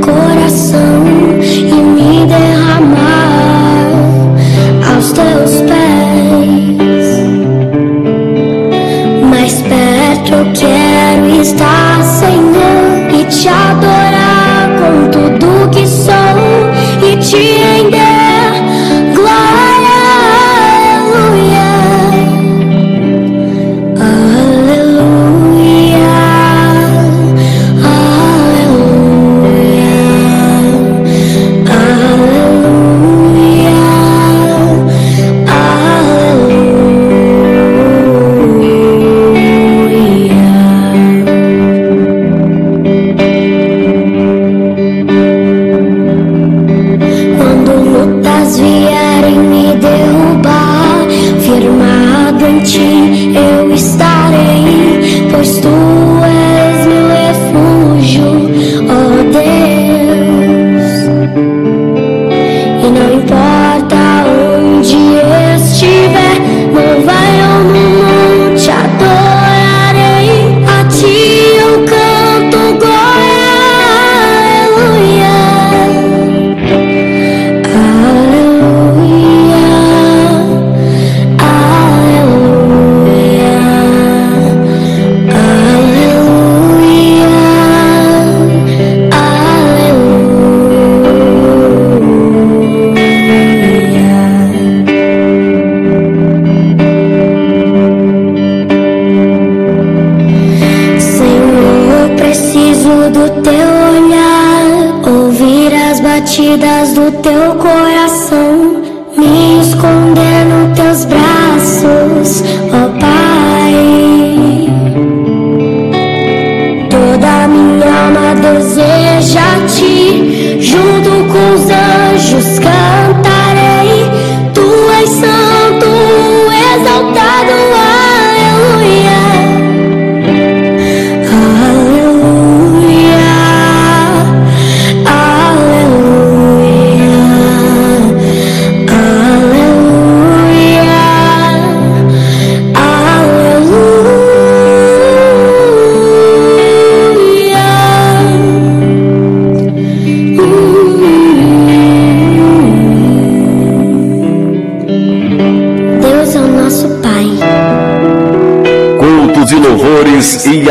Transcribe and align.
coração 0.00 1.11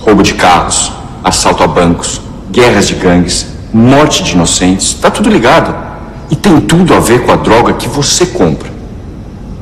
Roubo 0.00 0.22
de 0.22 0.34
carros, 0.34 0.90
assalto 1.22 1.62
a 1.62 1.66
bancos, 1.66 2.20
guerras 2.50 2.88
de 2.88 2.94
gangues, 2.94 3.46
morte 3.72 4.24
de 4.24 4.32
inocentes. 4.32 4.94
Tá 4.94 5.10
tudo 5.10 5.30
ligado. 5.30 5.72
E 6.30 6.34
tem 6.34 6.60
tudo 6.60 6.94
a 6.94 6.98
ver 6.98 7.24
com 7.24 7.30
a 7.30 7.36
droga 7.36 7.74
que 7.74 7.88
você 7.88 8.26
compra. 8.26 8.72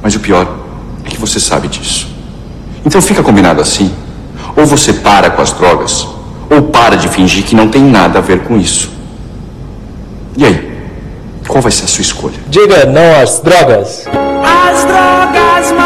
Mas 0.02 0.14
o 0.14 0.20
pior 0.20 0.48
é 1.04 1.08
que 1.08 1.18
você 1.18 1.38
sabe 1.38 1.68
disso. 1.68 2.13
Então 2.84 3.00
fica 3.00 3.22
combinado 3.22 3.60
assim. 3.60 3.92
Ou 4.56 4.66
você 4.66 4.92
para 4.92 5.30
com 5.30 5.42
as 5.42 5.52
drogas, 5.52 6.06
ou 6.50 6.62
para 6.62 6.96
de 6.96 7.08
fingir 7.08 7.44
que 7.44 7.54
não 7.54 7.68
tem 7.68 7.82
nada 7.82 8.18
a 8.18 8.22
ver 8.22 8.40
com 8.40 8.56
isso. 8.56 8.90
E 10.36 10.44
aí? 10.44 10.74
Qual 11.46 11.60
vai 11.60 11.72
ser 11.72 11.84
a 11.84 11.88
sua 11.88 12.02
escolha? 12.02 12.38
Diga 12.48 12.86
não 12.86 13.20
às 13.20 13.40
drogas. 13.40 14.04
As 14.06 14.84
drogas 14.84 15.72
matam. 15.72 15.83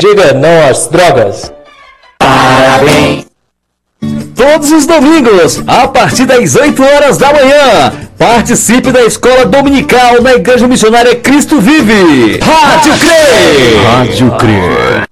Diga 0.00 0.32
não 0.32 0.66
às 0.66 0.88
drogas. 0.88 1.52
Parabéns! 2.18 3.26
Todos 4.34 4.72
os 4.72 4.86
domingos, 4.86 5.62
a 5.66 5.86
partir 5.88 6.24
das 6.24 6.56
8 6.56 6.82
horas 6.82 7.18
da 7.18 7.30
manhã, 7.30 7.92
participe 8.18 8.90
da 8.90 9.02
escola 9.04 9.44
dominical 9.44 10.22
na 10.22 10.32
Igreja 10.32 10.66
Missionária 10.66 11.14
Cristo 11.16 11.60
Vive. 11.60 12.40
Rádio 12.40 12.92
CRE! 12.94 13.84
Rádio 13.84 14.30
CRE. 14.38 15.04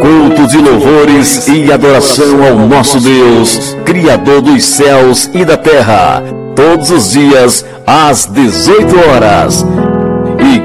Cultos 0.00 0.54
e 0.54 0.56
louvores 0.56 1.48
e 1.48 1.70
adoração 1.70 2.42
ao 2.42 2.54
nosso 2.54 2.98
Deus, 2.98 3.76
Criador 3.84 4.40
dos 4.40 4.64
céus 4.64 5.28
e 5.34 5.44
da 5.44 5.58
terra. 5.58 6.22
Todos 6.56 6.90
os 6.90 7.10
dias, 7.10 7.62
às 7.86 8.24
18 8.24 8.96
horas. 8.98 9.66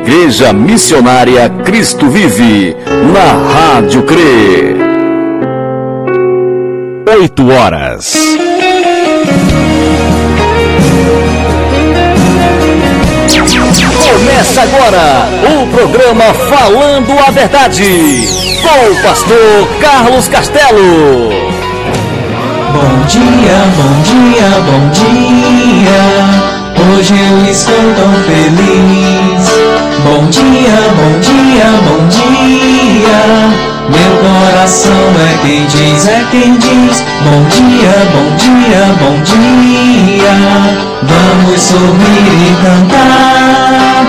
Igreja 0.05 0.51
Missionária 0.51 1.49
Cristo 1.63 2.09
Vive, 2.09 2.75
na 3.13 3.53
Rádio 3.53 4.03
CRE. 4.03 4.75
8 7.21 7.49
horas. 7.49 8.13
Começa 14.03 14.61
agora 14.63 15.29
o 15.61 15.67
programa 15.67 16.33
Falando 16.33 17.17
a 17.25 17.31
Verdade, 17.31 18.27
com 18.61 18.91
o 18.91 19.01
pastor 19.03 19.67
Carlos 19.79 20.27
Castelo. 20.27 21.29
Bom 22.73 23.05
dia, 23.07 23.57
bom 23.77 24.01
dia, 24.03 24.49
bom 24.65 24.89
dia. 24.89 26.42
Hoje 26.95 27.15
eu 27.15 27.49
estou 27.49 27.75
tão 27.95 28.13
feliz. 28.23 29.49
Bom 30.03 30.27
dia, 30.27 30.77
bom 30.95 31.19
dia, 31.19 31.65
bom 31.87 32.07
dia. 32.07 33.21
Meu 33.89 34.11
coração 34.21 34.91
é 34.91 35.37
quem 35.41 35.65
diz, 35.65 36.07
é 36.07 36.23
quem 36.29 36.57
diz. 36.57 37.03
Bom 37.23 37.43
dia, 37.49 37.93
bom 38.13 38.35
dia, 38.35 38.85
bom 38.99 39.15
dia. 39.23 40.33
Vamos 41.01 41.61
sorrir 41.61 42.27
e 42.31 42.55
cantar. 42.63 44.05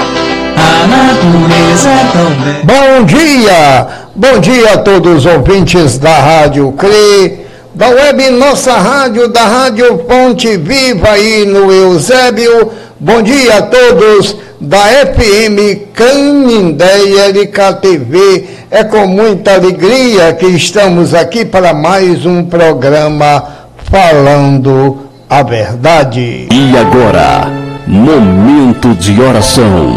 A 0.58 0.86
natureza 0.86 1.88
é 1.88 2.04
tão 2.12 2.30
bela. 2.42 2.60
Bom 2.64 3.04
dia, 3.06 3.86
bom 4.14 4.38
dia 4.40 4.74
a 4.74 4.78
todos 4.78 5.24
os 5.24 5.26
ouvintes 5.26 5.96
da 5.98 6.18
Rádio 6.18 6.72
CRE 6.72 7.43
da 7.74 7.88
web 7.88 8.30
Nossa 8.30 8.72
Rádio, 8.74 9.28
da 9.28 9.42
Rádio 9.42 9.98
Ponte 9.98 10.56
Viva 10.56 11.10
aí 11.10 11.44
no 11.44 11.72
Eusébio. 11.72 12.70
Bom 13.00 13.20
dia 13.20 13.58
a 13.58 13.62
todos 13.62 14.36
da 14.60 14.78
FM 14.78 15.90
Canindé 15.92 17.00
LKTV. 17.28 18.48
É 18.70 18.84
com 18.84 19.06
muita 19.06 19.54
alegria 19.54 20.32
que 20.34 20.46
estamos 20.46 21.14
aqui 21.14 21.44
para 21.44 21.74
mais 21.74 22.24
um 22.24 22.44
programa 22.44 23.44
Falando 23.90 25.08
a 25.28 25.42
Verdade. 25.42 26.48
E 26.52 26.76
agora, 26.78 27.50
momento 27.86 28.94
de 28.94 29.20
oração. 29.20 29.94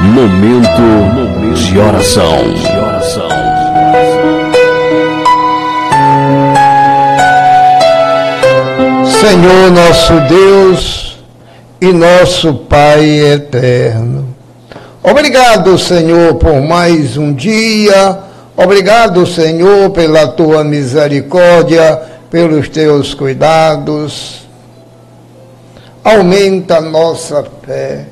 Momento 0.00 1.54
de 1.54 1.78
oração. 1.78 3.39
Senhor 9.20 9.70
nosso 9.70 10.18
Deus 10.30 11.18
e 11.78 11.92
nosso 11.92 12.54
Pai 12.54 13.04
eterno. 13.34 14.34
Obrigado, 15.02 15.76
Senhor, 15.76 16.36
por 16.36 16.62
mais 16.62 17.18
um 17.18 17.34
dia. 17.34 18.18
Obrigado, 18.56 19.26
Senhor, 19.26 19.90
pela 19.90 20.26
tua 20.28 20.64
misericórdia, 20.64 22.00
pelos 22.30 22.70
teus 22.70 23.12
cuidados. 23.12 24.48
Aumenta 26.02 26.80
nossa 26.80 27.44
fé. 27.66 28.06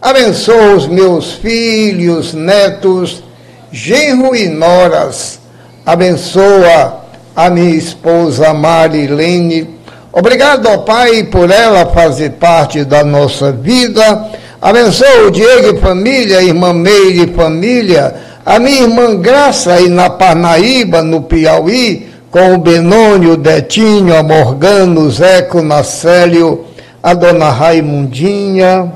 Abençoa 0.00 0.74
os 0.74 0.86
meus 0.86 1.32
filhos, 1.32 2.32
netos, 2.32 3.22
genro 3.70 4.34
e 4.34 4.48
noras. 4.48 5.38
Abençoa 5.84 7.04
a 7.36 7.50
minha 7.50 7.76
esposa 7.76 8.54
Marilene 8.54 9.79
Obrigado 10.12 10.66
ao 10.66 10.82
Pai 10.82 11.22
por 11.22 11.52
ela 11.52 11.86
fazer 11.86 12.30
parte 12.30 12.84
da 12.84 13.04
nossa 13.04 13.52
vida. 13.52 14.26
Abençoe 14.60 15.26
o 15.28 15.30
Diego 15.30 15.76
e 15.76 15.80
família, 15.80 16.38
a 16.38 16.42
irmã 16.42 16.72
Meire 16.72 17.30
e 17.30 17.32
família, 17.32 18.16
a 18.44 18.58
minha 18.58 18.82
irmã 18.82 19.14
Graça 19.14 19.74
aí 19.74 19.88
na 19.88 20.10
Parnaíba, 20.10 21.00
no 21.00 21.22
Piauí, 21.22 22.08
com 22.28 22.54
o 22.54 22.58
Benônio, 22.58 23.34
o 23.34 23.36
Detinho, 23.36 24.16
a 24.16 24.20
Morgano, 24.20 25.02
o 25.02 25.10
Zeco, 25.10 25.60
o 25.60 25.62
Nacélio, 25.62 26.64
a 27.00 27.14
dona 27.14 27.48
Raimundinha. 27.48 28.92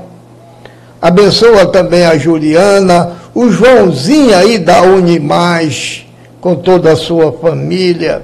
Abençoa 1.01 1.65
também 1.67 2.05
a 2.05 2.17
Juliana, 2.17 3.13
o 3.33 3.49
Joãozinho 3.49 4.35
aí 4.35 4.57
da 4.57 4.81
Unimais, 4.81 6.05
com 6.41 6.55
toda 6.55 6.91
a 6.91 6.95
sua 6.97 7.31
família. 7.31 8.21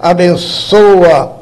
Abençoa 0.00 1.41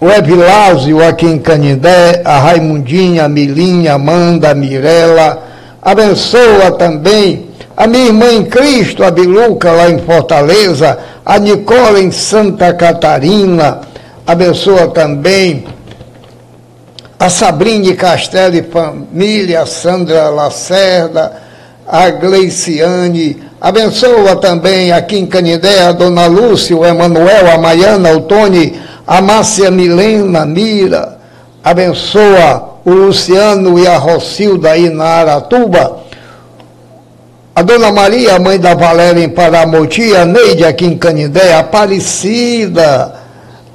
o 0.00 0.08
Evilásio 0.08 1.04
aqui 1.04 1.26
em 1.26 1.38
Canindé, 1.38 2.22
a 2.24 2.38
Raimundinha, 2.38 3.24
a 3.24 3.28
Milinha, 3.28 3.92
a 3.92 3.94
Amanda, 3.96 4.50
a 4.50 4.54
Mirella. 4.54 5.42
Abençoa 5.82 6.70
também 6.72 7.48
a 7.76 7.86
minha 7.86 8.06
irmã 8.06 8.32
em 8.32 8.44
Cristo, 8.44 9.02
a 9.02 9.10
Biluca, 9.10 9.72
lá 9.72 9.90
em 9.90 9.98
Fortaleza, 9.98 10.98
a 11.24 11.38
Nicola 11.38 12.00
em 12.00 12.12
Santa 12.12 12.72
Catarina. 12.74 13.80
Abençoa 14.26 14.88
também 14.88 15.64
a 17.18 17.28
Sabrine 17.28 17.94
Castelo 17.94 18.54
e 18.54 18.62
família, 18.62 19.62
a 19.62 19.66
Sandra 19.66 20.28
Lacerda, 20.28 21.32
a 21.86 22.08
Gleiciane. 22.10 23.42
Abençoa 23.60 24.36
também 24.36 24.92
aqui 24.92 25.18
em 25.18 25.26
Canindé 25.26 25.82
a 25.82 25.90
Dona 25.90 26.26
Lúcia, 26.26 26.76
o 26.76 26.86
Emanuel, 26.86 27.50
a 27.52 27.58
Maiana, 27.58 28.12
o 28.12 28.20
Tony, 28.20 28.78
a 29.08 29.22
Márcia 29.22 29.70
Milena 29.70 30.44
Mira, 30.44 31.16
abençoa 31.64 32.74
o 32.84 32.90
Luciano 32.90 33.78
e 33.78 33.86
a 33.86 33.96
Rocilda 33.96 34.72
aí 34.72 34.90
na 34.90 35.04
Aratuba, 35.04 36.00
a 37.54 37.62
Dona 37.62 37.90
Maria, 37.90 38.38
mãe 38.38 38.60
da 38.60 38.74
Valéria 38.74 39.24
em 39.24 39.30
Paramoti, 39.30 40.14
a 40.14 40.26
Neide 40.26 40.62
aqui 40.62 40.84
em 40.84 40.98
Canindé, 40.98 41.54
Aparecida, 41.54 43.14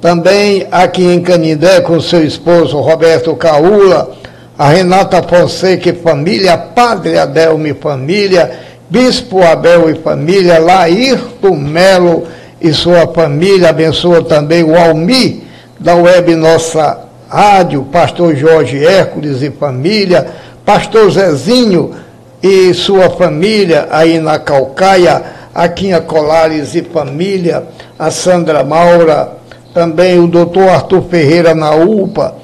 também 0.00 0.68
aqui 0.70 1.04
em 1.04 1.20
Canindé 1.20 1.80
com 1.80 2.00
seu 2.00 2.24
esposo 2.24 2.78
Roberto 2.78 3.34
Caula, 3.34 4.12
a 4.56 4.68
Renata 4.68 5.20
Fonseca 5.20 5.88
e 5.88 5.94
família, 5.94 6.56
Padre 6.56 7.18
Adelmo 7.18 7.66
e 7.66 7.74
família, 7.74 8.52
Bispo 8.88 9.42
Abel 9.42 9.90
e 9.90 9.96
família, 9.96 10.60
Laírto 10.60 11.52
Melo 11.52 12.24
e 12.64 12.72
sua 12.72 13.06
família. 13.06 13.68
Abençoa 13.68 14.24
também 14.24 14.64
o 14.64 14.74
Almi, 14.74 15.46
da 15.78 15.94
web 15.94 16.34
Nossa 16.34 16.98
Rádio, 17.28 17.82
pastor 17.92 18.34
Jorge 18.34 18.82
Hércules 18.82 19.42
e 19.42 19.50
família, 19.50 20.28
pastor 20.64 21.10
Zezinho 21.10 21.94
e 22.42 22.72
sua 22.72 23.10
família 23.10 23.86
aí 23.90 24.18
na 24.18 24.38
Calcaia, 24.38 25.22
a 25.54 25.68
Quinha 25.68 26.00
Colares 26.00 26.74
e 26.74 26.82
família, 26.82 27.64
a 27.98 28.10
Sandra 28.10 28.64
Maura, 28.64 29.34
também 29.74 30.18
o 30.18 30.26
doutor 30.26 30.70
Arthur 30.70 31.02
Ferreira 31.02 31.54
na 31.54 31.74
UPA. 31.74 32.34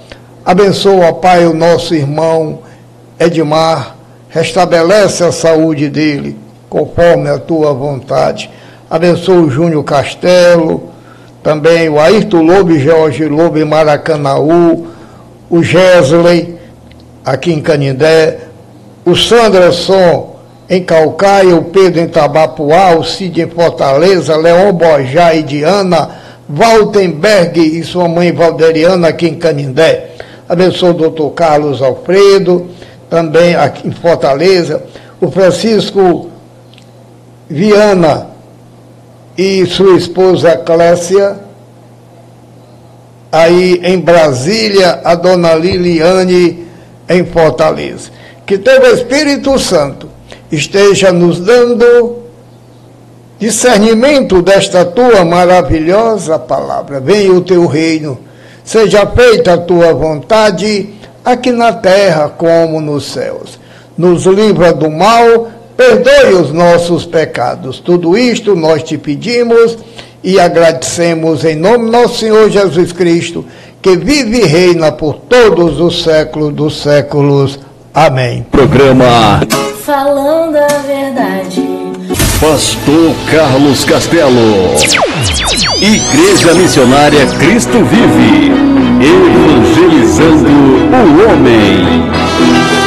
Abençoa, 0.44 1.14
Pai, 1.14 1.46
o 1.46 1.54
nosso 1.54 1.94
irmão 1.94 2.58
Edmar, 3.18 3.96
restabelece 4.28 5.24
a 5.24 5.32
saúde 5.32 5.88
dele, 5.88 6.36
conforme 6.68 7.30
a 7.30 7.38
tua 7.38 7.72
vontade. 7.72 8.50
Abençoa 8.90 9.42
o 9.42 9.49
Júnior 9.49 9.85
Castelo, 9.85 10.90
também 11.44 11.88
o 11.88 12.00
Ayrton 12.00 12.42
Lobo 12.42 12.76
Jorge 12.76 13.25
Lobo 13.25 13.64
Maracanaú, 13.64 14.85
o 15.49 15.62
Gesley, 15.62 16.59
aqui 17.25 17.52
em 17.52 17.61
Canindé, 17.61 18.38
o 19.04 19.14
Sanderson 19.14 20.35
em 20.68 20.82
Calcaia, 20.82 21.54
o 21.54 21.66
Pedro 21.66 22.00
em 22.00 22.09
Tabapuá, 22.09 22.97
o 22.97 23.04
Cid 23.04 23.40
em 23.40 23.49
Fortaleza, 23.49 24.37
Leon 24.37 24.73
Bojá 24.73 25.37
e 25.37 25.44
Diana, 25.44 26.11
Waltenberg 26.49 27.61
e 27.61 27.85
sua 27.85 28.09
mãe 28.09 28.32
Valderiana 28.32 29.06
aqui 29.06 29.28
em 29.28 29.37
Canindé. 29.37 30.16
Abençoa 30.49 30.90
o 30.90 30.94
doutor 30.94 31.30
Carlos 31.30 31.80
Alfredo, 31.80 32.68
também 33.09 33.54
aqui 33.54 33.87
em 33.87 33.92
Fortaleza, 33.92 34.82
o 35.20 35.30
Francisco 35.30 36.28
Viana 37.49 38.29
e 39.37 39.64
sua 39.66 39.96
esposa 39.96 40.56
Clécia, 40.56 41.38
aí 43.30 43.80
em 43.82 43.99
Brasília, 43.99 45.00
a 45.04 45.14
dona 45.14 45.54
Liliane 45.54 46.66
em 47.08 47.25
Fortaleza. 47.25 48.10
Que 48.44 48.56
o 48.56 48.87
Espírito 48.94 49.58
Santo 49.58 50.08
esteja 50.50 51.12
nos 51.12 51.40
dando 51.40 52.18
discernimento 53.38 54.42
desta 54.42 54.84
tua 54.84 55.25
maravilhosa 55.25 56.38
palavra. 56.38 57.00
Venha 57.00 57.32
o 57.32 57.40
teu 57.40 57.66
reino, 57.66 58.18
seja 58.62 59.06
feita 59.06 59.54
a 59.54 59.58
tua 59.58 59.94
vontade, 59.94 60.90
aqui 61.25 61.50
na 61.50 61.72
terra 61.72 62.28
como 62.28 62.80
nos 62.80 63.12
céus. 63.12 63.58
Nos 63.96 64.26
livra 64.26 64.72
do 64.72 64.90
mal, 64.90 65.49
perdoe 65.80 66.34
os 66.34 66.52
nossos 66.52 67.06
pecados. 67.06 67.78
Tudo 67.78 68.18
isto 68.18 68.54
nós 68.54 68.82
te 68.82 68.99
pedimos 68.99 69.78
e 70.22 70.38
agradecemos 70.38 71.42
em 71.42 71.56
nome 71.56 71.87
do 71.87 71.90
nosso 71.90 72.18
Senhor 72.18 72.50
Jesus 72.50 72.92
Cristo, 72.92 73.46
que 73.80 73.96
vive 73.96 74.42
e 74.42 74.44
reina 74.44 74.92
por 74.92 75.14
todos 75.14 75.80
os 75.80 76.02
séculos 76.02 76.52
dos 76.52 76.82
séculos. 76.82 77.58
Amém. 77.94 78.44
Programa 78.50 79.40
Falando 79.82 80.56
a 80.56 80.66
verdade. 80.87 81.66
Pastor 82.38 83.14
Carlos 83.30 83.82
Castelo. 83.87 84.75
Igreja 85.80 86.54
Missionária 86.54 87.26
Cristo 87.38 87.78
Vive. 87.84 88.52
Evangelizando 89.00 90.50
o 90.50 91.32
homem. 91.32 92.79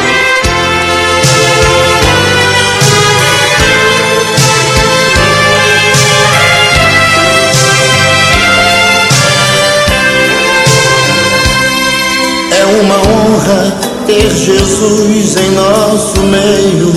Ter 14.24 14.34
Jesus 14.36 15.36
em 15.36 15.50
nosso 15.50 16.20
meio. 16.20 16.92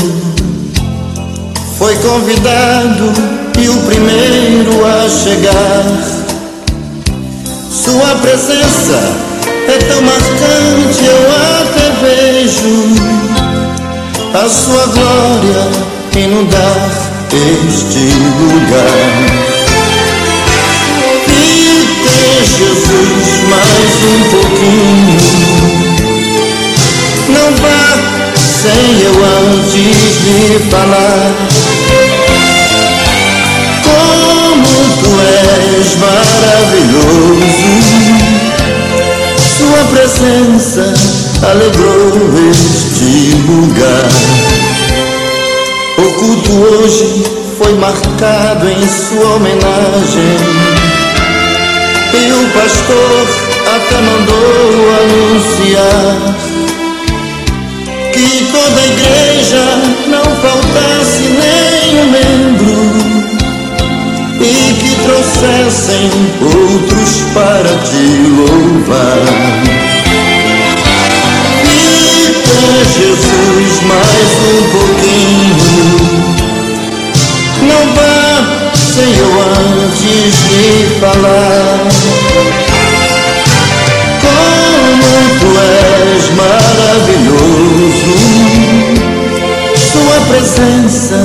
Foi 1.77 1.93
convidado 1.97 3.11
e 3.59 3.67
o 3.67 3.77
primeiro 3.81 4.85
a 4.85 5.09
chegar. 5.09 5.83
Sua 7.69 8.15
presença 8.21 8.99
é 9.67 9.77
tão 9.89 10.01
marcante, 10.01 11.05
eu 11.05 11.21
até 11.59 11.89
vejo 12.01 12.95
a 14.33 14.49
sua 14.49 14.85
glória 14.85 15.67
inundar 16.15 16.77
este 17.33 18.03
lugar. 18.39 19.47
E 21.27 21.87
ter 22.03 22.45
Jesus 22.45 23.49
mais 23.49 23.91
um 24.03 24.19
pouquinho 24.31 25.16
sem 28.67 29.01
eu 29.01 29.15
antes 29.39 30.17
lhe 30.25 30.59
falar. 30.69 31.31
Como 33.87 34.71
tu 35.01 35.11
és 35.21 35.87
maravilhoso. 35.95 37.71
Sua 39.57 39.81
presença 39.85 40.85
alegrou 41.49 42.11
este 42.51 43.11
lugar. 43.47 44.09
O 45.97 46.11
culto 46.19 46.51
hoje 46.51 47.23
foi 47.57 47.73
marcado 47.75 48.69
em 48.69 48.87
sua 48.87 49.35
homenagem. 49.35 50.37
E 52.13 52.31
o 52.33 52.49
pastor 52.53 53.27
até 53.75 54.01
mandou 54.01 54.67
anunciar 55.01 56.46
que 58.17 58.51
toda 58.51 58.81
a 58.81 58.87
igreja 58.87 59.63
não 60.07 60.23
faltasse 60.41 61.21
nenhum 61.21 62.09
membro 62.09 62.77
e 64.41 64.73
que 64.73 64.95
trouxessem 65.03 66.09
outros 66.41 67.11
para 67.35 67.71
te 67.85 68.05
louvar. 68.35 69.21
Com 72.43 72.67
Jesus 72.99 73.73
mais 73.83 74.29
um 74.49 74.61
pouquinho, 74.71 75.89
não 77.61 77.83
vá 77.93 78.29
sem 78.75 79.11
eu 79.15 79.31
antes 79.59 80.33
de 80.49 80.65
falar. 80.99 81.77
Como 84.21 85.11
tu 85.39 85.49
és 85.59 86.23
maravilhoso, 86.35 87.16
presença 90.27 91.15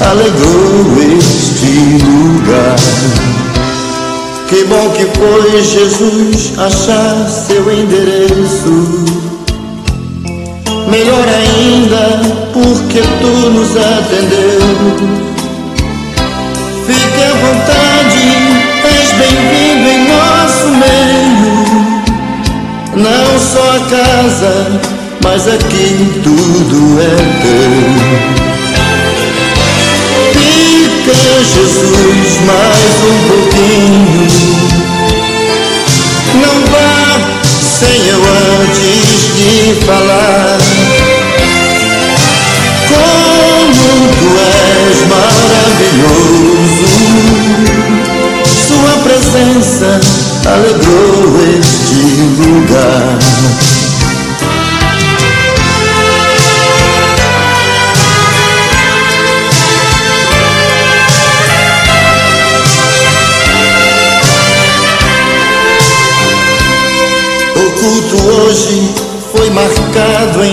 alegrou 0.00 0.86
este 1.18 2.04
lugar. 2.04 2.76
Que 4.48 4.64
bom 4.64 4.90
que 4.90 5.04
foi 5.18 5.62
Jesus 5.62 6.52
achar 6.58 7.28
seu 7.28 7.70
endereço. 7.72 9.04
Melhor 10.88 11.26
ainda, 11.28 12.22
porque 12.52 13.02
tu 13.20 13.50
nos 13.50 13.76
atendeu. 13.76 14.60
Fique 16.86 17.22
à 17.22 17.34
vontade, 17.44 18.24
és 18.84 19.08
bem-vindo 19.18 19.88
em 19.88 20.08
nosso 20.08 20.68
meio. 20.68 21.56
Não 22.96 23.38
só 23.38 23.76
a 23.76 23.80
casa, 23.90 24.95
mas 25.28 25.48
aqui 25.48 26.20
tudo 26.22 27.00
é 27.00 27.16
teu. 27.42 27.72
Fica 30.32 31.14
Jesus 31.42 32.28
mais 32.46 32.94
um 33.02 33.16
pouquinho. 33.28 34.26
Não 36.40 36.56
vá 36.70 36.94
sem 37.50 37.98
eu 38.06 38.22
antes 38.22 39.00
de 39.34 39.50
falar. 39.84 40.58
Como 42.88 43.82
tu 44.20 44.30
és 44.38 44.98
maravilhoso. 45.08 46.86
Sua 48.68 48.94
presença 49.02 49.90
alegrou 50.46 51.26
este 51.58 52.00
lugar. 52.40 53.35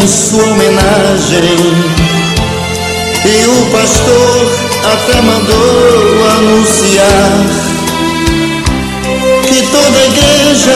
Em 0.03 0.07
sua 0.07 0.43
homenagem. 0.43 1.57
E 3.25 3.45
o 3.45 3.71
pastor 3.71 4.51
até 4.93 5.21
mandou 5.21 6.29
anunciar 6.37 7.31
que 9.47 9.61
toda 9.71 9.97
a 9.97 10.05
igreja 10.05 10.75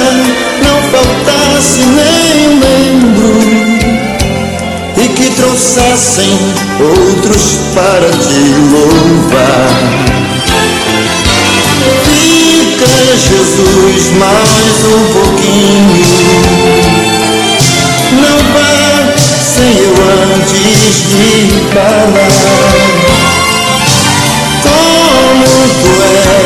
não 0.64 0.82
faltasse 0.92 1.80
nenhum 1.80 2.56
membro 2.56 3.34
e 4.96 5.08
que 5.10 5.30
trouxessem 5.32 6.40
outros 6.80 7.60
para 7.76 8.10
te 8.10 8.40
louvar. 8.72 10.08
Fica 12.06 12.88
Jesus 13.18 14.12
mais 14.18 14.52
um 14.86 15.02
pouquinho, 15.12 16.67
antes 20.50 20.96
de 21.10 21.60
falar. 21.74 22.30
Como 24.63 25.48
tu 25.82 25.94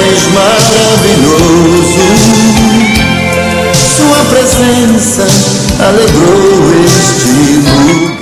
és 0.08 0.22
maravilhoso, 0.34 2.06
Sua 3.96 4.22
presença 4.30 5.26
alegrou 5.80 6.84
este 6.86 7.30
lugar. 7.30 8.22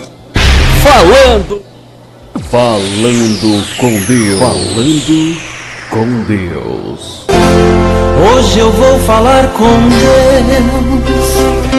Falando. 0.84 1.56
Falando 2.50 3.50
com 3.78 3.92
Deus. 4.02 4.40
Falando 4.40 5.38
com 5.90 6.08
Deus. 6.24 7.02
Hoje 8.34 8.60
eu 8.60 8.72
vou 8.72 9.00
falar 9.02 9.48
com 9.50 9.90
Deus. 9.90 11.79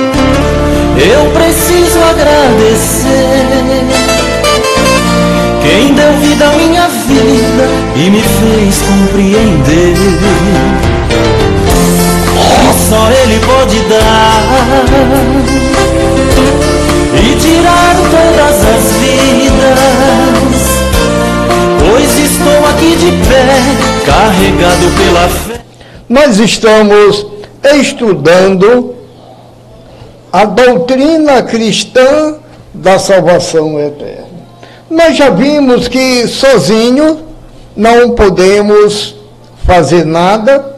Eu 1.00 1.30
preciso 1.30 1.98
agradecer. 2.10 3.08
Quem 5.62 5.94
deu 5.94 6.12
vida 6.20 6.46
à 6.46 6.52
minha 6.52 6.88
vida 6.88 7.68
e 7.96 8.10
me 8.10 8.22
fez 8.22 8.82
compreender. 8.82 9.94
Que 12.36 12.88
só 12.88 13.10
Ele 13.10 13.38
pode 13.40 13.78
dar 13.88 14.42
e 17.14 17.36
tirar 17.36 17.96
todas 18.10 18.56
as 18.64 18.92
vidas 19.00 20.20
de 23.00 23.12
pé, 23.28 23.56
carregado 24.04 24.90
pela 24.96 25.28
fé. 25.28 25.60
Nós 26.08 26.38
estamos 26.38 27.26
estudando 27.74 28.94
a 30.32 30.44
doutrina 30.44 31.42
cristã 31.42 32.36
da 32.72 32.98
salvação 32.98 33.78
eterna. 33.78 34.28
Nós 34.88 35.16
já 35.16 35.30
vimos 35.30 35.88
que 35.88 36.26
sozinho 36.26 37.20
não 37.76 38.10
podemos 38.10 39.16
fazer 39.64 40.04
nada, 40.04 40.76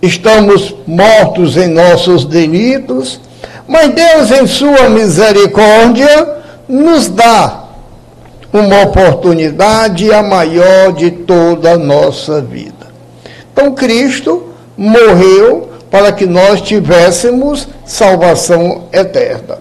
estamos 0.00 0.74
mortos 0.86 1.56
em 1.56 1.68
nossos 1.68 2.24
delitos, 2.24 3.20
mas 3.66 3.92
Deus, 3.92 4.30
em 4.30 4.46
Sua 4.46 4.88
misericórdia, 4.88 6.36
nos 6.68 7.08
dá 7.08 7.64
uma 8.52 8.82
oportunidade 8.82 10.12
a 10.12 10.22
maior 10.22 10.92
de 10.92 11.10
toda 11.10 11.72
a 11.72 11.78
nossa 11.78 12.40
vida. 12.40 12.72
Então, 13.52 13.72
Cristo 13.72 14.48
morreu 14.76 15.71
para 15.92 16.10
que 16.10 16.24
nós 16.24 16.62
tivéssemos 16.62 17.68
salvação 17.84 18.84
eterna. 18.90 19.58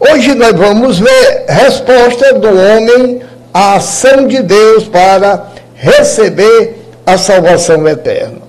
Hoje 0.00 0.34
nós 0.34 0.52
vamos 0.52 0.98
ver 0.98 1.44
resposta 1.48 2.34
do 2.34 2.48
homem 2.48 3.22
à 3.54 3.76
ação 3.76 4.26
de 4.26 4.42
Deus 4.42 4.88
para 4.88 5.46
receber 5.76 6.76
a 7.06 7.16
salvação 7.16 7.86
eterna. 7.86 8.40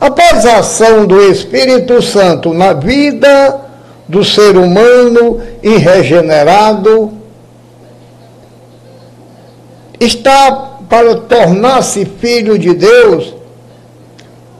Após 0.00 0.46
a 0.46 0.60
ação 0.60 1.04
do 1.04 1.20
Espírito 1.30 2.00
Santo 2.00 2.54
na 2.54 2.72
vida 2.72 3.60
do 4.08 4.24
ser 4.24 4.56
humano 4.56 5.42
irregenerado, 5.62 7.12
está 10.00 10.78
para 10.88 11.16
tornar-se 11.16 12.06
filho 12.06 12.58
de 12.58 12.72
Deus, 12.72 13.34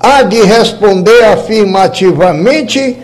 há 0.02 0.22
de 0.22 0.42
responder 0.42 1.24
afirmativamente 1.24 2.98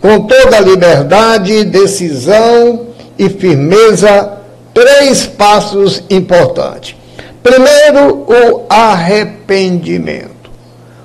com 0.00 0.20
toda 0.20 0.60
liberdade, 0.60 1.64
decisão 1.64 2.86
e 3.18 3.28
firmeza, 3.28 4.32
três 4.72 5.26
passos 5.26 6.02
importantes. 6.08 6.96
Primeiro, 7.42 8.26
o 8.26 8.66
arrependimento. 8.68 10.30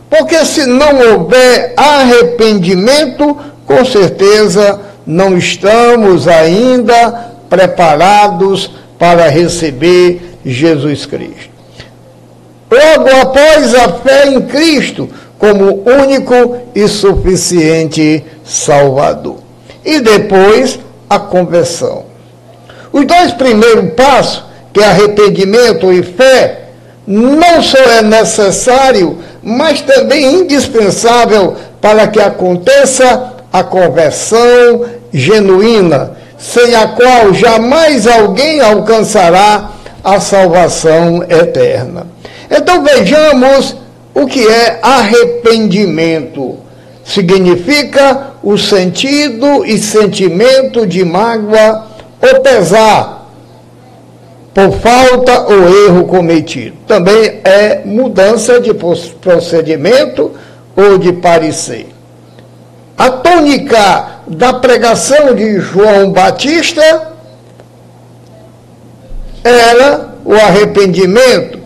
Porque 0.09 0.45
se 0.45 0.65
não 0.65 1.13
houver 1.13 1.73
arrependimento, 1.75 3.37
com 3.65 3.83
certeza 3.83 4.79
não 5.05 5.37
estamos 5.37 6.27
ainda 6.27 7.31
preparados 7.49 8.71
para 8.97 9.29
receber 9.29 10.37
Jesus 10.45 11.05
Cristo. 11.05 11.54
Logo 12.69 13.09
após 13.21 13.75
a 13.75 13.93
fé 13.93 14.27
em 14.27 14.41
Cristo 14.41 15.09
como 15.37 15.83
único 15.85 16.57
e 16.73 16.87
suficiente 16.87 18.23
Salvador. 18.43 19.37
E 19.83 19.99
depois 19.99 20.79
a 21.09 21.19
conversão. 21.19 22.05
Os 22.91 23.05
dois 23.05 23.31
primeiros 23.33 23.93
passos, 23.93 24.43
que 24.73 24.79
é 24.79 24.85
arrependimento 24.85 25.91
e 25.91 26.01
fé, 26.01 26.69
não 27.05 27.61
só 27.61 27.77
é 27.77 28.01
necessário, 28.01 29.19
mas 29.43 29.81
também 29.81 30.41
indispensável 30.41 31.55
para 31.79 32.07
que 32.07 32.19
aconteça 32.19 33.33
a 33.53 33.63
conversão 33.63 34.85
genuína, 35.13 36.11
sem 36.37 36.75
a 36.75 36.87
qual 36.87 37.33
jamais 37.33 38.07
alguém 38.07 38.59
alcançará 38.59 39.69
a 40.03 40.19
salvação 40.19 41.23
eterna. 41.23 42.07
Então 42.49 42.83
vejamos 42.83 43.75
o 44.13 44.25
que 44.25 44.47
é 44.47 44.79
arrependimento. 44.81 46.57
Significa 47.03 48.31
o 48.41 48.57
sentido 48.57 49.65
e 49.65 49.77
sentimento 49.77 50.87
de 50.87 51.03
mágoa 51.03 51.87
ou 52.21 52.41
pesar 52.41 53.15
por 54.53 54.71
falta 54.79 55.41
ou 55.41 55.85
erro 55.85 56.05
cometido. 56.05 56.77
Também 56.87 57.41
é 57.43 57.81
mudança 57.83 58.59
de 58.61 58.73
procedimento 58.73 60.31
ou 60.75 60.97
de 60.97 61.11
parecer. 61.11 61.89
A 62.97 63.09
tônica 63.09 64.21
da 64.27 64.53
pregação 64.53 65.35
de 65.35 65.59
João 65.59 66.11
Batista 66.11 67.11
era 69.43 70.15
o 70.23 70.33
arrependimento 70.33 71.64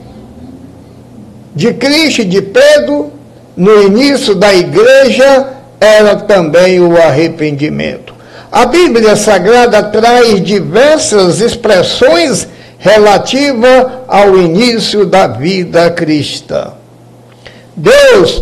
de 1.60 1.74
Cristo 1.74 2.22
e 2.22 2.24
de 2.24 2.42
Pedro 2.42 3.12
no 3.58 3.84
início 3.84 4.34
da 4.34 4.54
igreja 4.54 5.48
era 5.78 6.16
também 6.16 6.80
o 6.80 6.96
arrependimento. 6.96 8.16
A 8.50 8.66
Bíblia 8.66 9.18
Sagrada 9.18 9.84
traz 9.84 10.42
diversas 10.42 11.42
expressões 11.42 12.48
relativas 12.78 13.88
ao 14.08 14.38
início 14.38 15.06
da 15.06 15.28
vida 15.28 15.92
cristã. 15.92 16.72
Deus, 17.76 18.42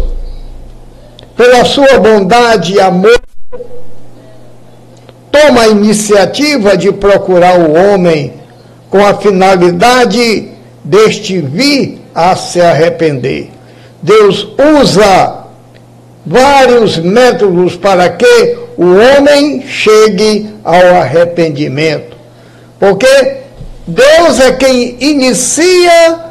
pela 1.36 1.66
sua 1.66 1.98
bondade 1.98 2.76
e 2.76 2.80
amor, 2.80 3.20
toma 5.32 5.62
a 5.62 5.70
iniciativa 5.70 6.78
de 6.78 6.92
procurar 6.92 7.60
o 7.60 7.74
homem 7.74 8.34
com 8.92 9.04
a 9.04 9.16
finalidade 9.16 10.52
deste 10.84 11.40
vir 11.40 12.06
a 12.18 12.36
se 12.36 12.60
arrepender. 12.60 13.52
Deus 14.02 14.48
usa 14.82 15.46
vários 16.26 16.98
métodos 16.98 17.76
para 17.76 18.10
que 18.10 18.58
o 18.76 18.86
homem 18.86 19.62
chegue 19.68 20.50
ao 20.64 20.96
arrependimento. 20.96 22.18
Porque 22.80 23.38
Deus 23.86 24.40
é 24.40 24.52
quem 24.54 24.98
inicia 25.00 26.26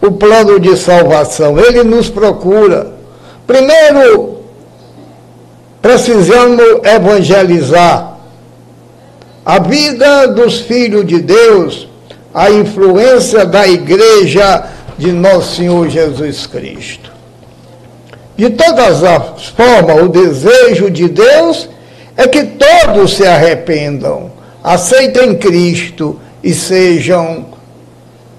o 0.00 0.10
plano 0.12 0.58
de 0.58 0.74
salvação, 0.74 1.58
ele 1.58 1.84
nos 1.84 2.08
procura. 2.08 2.94
Primeiro, 3.46 4.40
precisamos 5.82 6.64
evangelizar. 6.82 8.16
A 9.44 9.58
vida 9.58 10.28
dos 10.28 10.60
filhos 10.60 11.06
de 11.06 11.20
Deus, 11.20 11.88
a 12.32 12.50
influência 12.50 13.44
da 13.44 13.68
igreja 13.68 14.75
de 14.98 15.12
nosso 15.12 15.56
Senhor 15.56 15.88
Jesus 15.88 16.46
Cristo. 16.46 17.12
De 18.36 18.50
todas 18.50 19.02
as 19.02 19.46
formas, 19.46 20.02
o 20.02 20.08
desejo 20.08 20.90
de 20.90 21.08
Deus 21.08 21.68
é 22.16 22.26
que 22.26 22.44
todos 22.44 23.16
se 23.16 23.26
arrependam, 23.26 24.30
aceitem 24.62 25.36
Cristo 25.36 26.18
e 26.42 26.52
sejam 26.52 27.46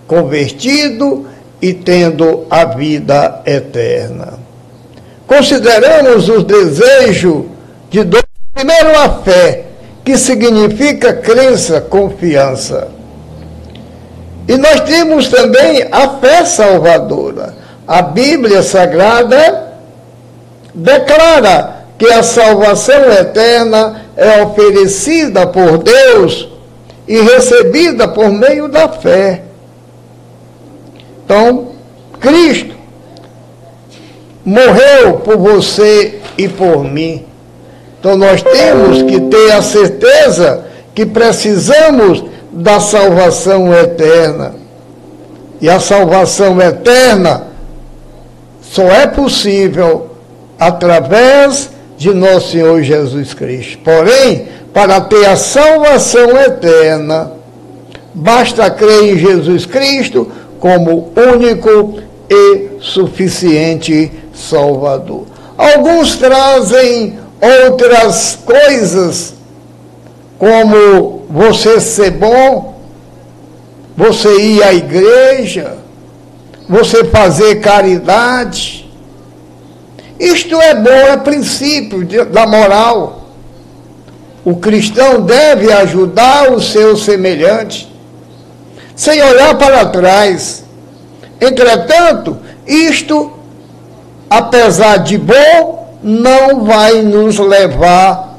convertidos 0.08 1.26
e 1.62 1.74
tendo 1.74 2.46
a 2.50 2.65
vida 2.65 3.41
eterna. 3.46 4.39
Consideramos 5.26 6.30
o 6.30 6.43
desejo 6.43 7.48
de 7.89 8.04
Deus, 8.04 8.24
primeiro 8.54 8.98
a 9.00 9.10
fé, 9.24 9.65
que 10.06 10.17
significa 10.17 11.13
crença, 11.13 11.82
confiança. 11.82 12.96
E 14.47 14.57
nós 14.57 14.79
temos 14.81 15.27
também 15.27 15.86
a 15.91 16.17
fé 16.19 16.45
salvadora. 16.45 17.53
A 17.88 18.01
Bíblia 18.01 18.63
Sagrada 18.63 19.73
declara 20.73 21.86
que 21.97 22.05
a 22.05 22.23
salvação 22.23 23.12
eterna 23.12 24.05
é 24.15 24.43
oferecida 24.43 25.47
por 25.47 25.79
Deus 25.79 26.47
e 27.07 27.19
recebida 27.21 28.07
por 28.07 28.29
meio 28.29 28.67
da 28.67 28.88
fé. 28.88 29.43
Então, 31.25 31.71
Cristo 32.19 32.75
morreu 34.45 35.15
por 35.25 35.38
você 35.38 36.19
e 36.38 36.47
por 36.47 36.83
mim. 36.83 37.25
Então, 37.99 38.15
nós 38.15 38.41
temos 38.41 39.01
que 39.01 39.19
ter 39.21 39.51
a 39.51 39.62
certeza 39.62 40.65
que 40.95 41.05
precisamos 41.05 42.23
da 42.51 42.79
salvação 42.79 43.73
eterna. 43.73 44.55
E 45.60 45.69
a 45.69 45.79
salvação 45.79 46.62
eterna 46.62 47.47
só 48.62 48.83
é 48.83 49.07
possível 49.07 50.12
através 50.60 51.69
de 51.97 52.13
nosso 52.13 52.51
Senhor 52.51 52.81
Jesus 52.83 53.33
Cristo. 53.33 53.79
Porém, 53.83 54.47
para 54.73 55.01
ter 55.01 55.25
a 55.25 55.36
salvação 55.36 56.38
eterna, 56.38 57.31
basta 58.13 58.69
crer 58.69 59.13
em 59.13 59.17
Jesus 59.17 59.65
Cristo 59.65 60.31
como 60.60 61.12
único 61.33 61.99
e 62.29 62.69
suficiente 62.79 64.12
Salvador. 64.33 65.25
Alguns 65.57 66.15
trazem 66.17 67.17
outras 67.41 68.38
coisas, 68.45 69.33
como 70.38 71.16
você 71.30 71.80
ser 71.80 72.12
bom, 72.12 72.80
você 73.96 74.40
ir 74.40 74.63
à 74.63 74.74
igreja, 74.74 75.78
você 76.68 77.04
fazer 77.06 77.62
caridade. 77.62 78.90
Isto 80.20 80.60
é 80.62 80.74
bom, 80.74 80.90
é 80.90 81.18
princípio 81.18 82.06
de, 82.06 82.24
da 82.26 82.46
moral. 82.48 83.28
O 84.44 84.56
cristão 84.56 85.22
deve 85.22 85.72
ajudar 85.72 86.52
o 86.52 86.62
seu 86.62 86.96
semelhante, 86.96 87.92
sem 88.96 89.22
olhar 89.22 89.58
para 89.58 89.86
trás. 89.86 90.63
Entretanto, 91.42 92.38
isto, 92.66 93.34
apesar 94.30 94.98
de 94.98 95.18
bom, 95.18 95.98
não 96.02 96.63
vai 96.63 97.02
nos 97.02 97.38
levar 97.38 98.38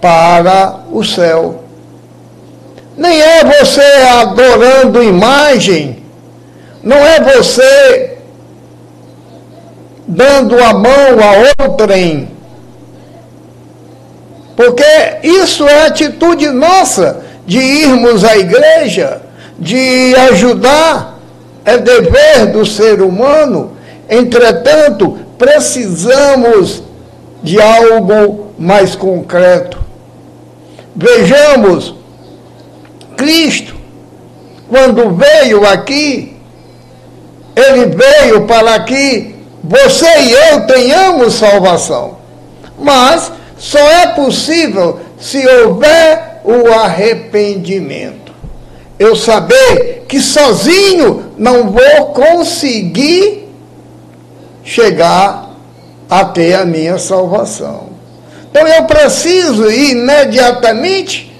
para 0.00 0.80
o 0.90 1.02
céu. 1.02 1.61
Nem 2.96 3.20
é 3.20 3.44
você 3.44 3.82
adorando 4.20 5.02
imagem, 5.02 6.02
não 6.82 6.96
é 6.96 7.20
você 7.20 8.18
dando 10.06 10.62
a 10.62 10.74
mão 10.74 11.18
a 11.20 11.64
outrem, 11.64 12.28
porque 14.56 14.84
isso 15.22 15.66
é 15.66 15.86
atitude 15.86 16.48
nossa 16.48 17.24
de 17.46 17.58
irmos 17.58 18.24
à 18.24 18.36
igreja, 18.36 19.22
de 19.58 20.14
ajudar, 20.30 21.18
é 21.64 21.78
dever 21.78 22.46
do 22.52 22.66
ser 22.66 23.00
humano. 23.00 23.76
Entretanto, 24.08 25.18
precisamos 25.38 26.82
de 27.42 27.60
algo 27.60 28.52
mais 28.58 28.94
concreto. 28.94 29.78
Vejamos, 30.94 31.94
Cristo, 33.16 33.74
quando 34.68 35.14
veio 35.14 35.66
aqui, 35.66 36.36
ele 37.54 37.86
veio 37.86 38.46
para 38.46 38.80
que 38.80 39.34
você 39.62 40.06
e 40.20 40.32
eu 40.32 40.66
tenhamos 40.66 41.34
salvação. 41.34 42.18
Mas 42.78 43.30
só 43.58 43.78
é 43.78 44.08
possível 44.08 44.98
se 45.18 45.46
houver 45.46 46.40
o 46.44 46.72
arrependimento. 46.72 48.32
Eu 48.98 49.14
saber 49.14 50.04
que 50.08 50.20
sozinho 50.20 51.32
não 51.38 51.70
vou 51.70 52.06
conseguir 52.06 53.48
chegar 54.64 55.50
a 56.08 56.24
ter 56.24 56.54
a 56.54 56.64
minha 56.64 56.98
salvação. 56.98 57.90
Então 58.50 58.66
eu 58.66 58.84
preciso 58.84 59.70
imediatamente 59.70 61.31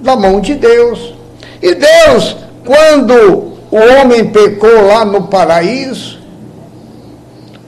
da 0.00 0.16
mão 0.16 0.40
de 0.40 0.54
Deus. 0.54 1.14
E 1.62 1.74
Deus, 1.74 2.36
quando 2.64 3.58
o 3.70 3.76
homem 3.76 4.30
pecou 4.30 4.86
lá 4.86 5.04
no 5.04 5.28
paraíso, 5.28 6.18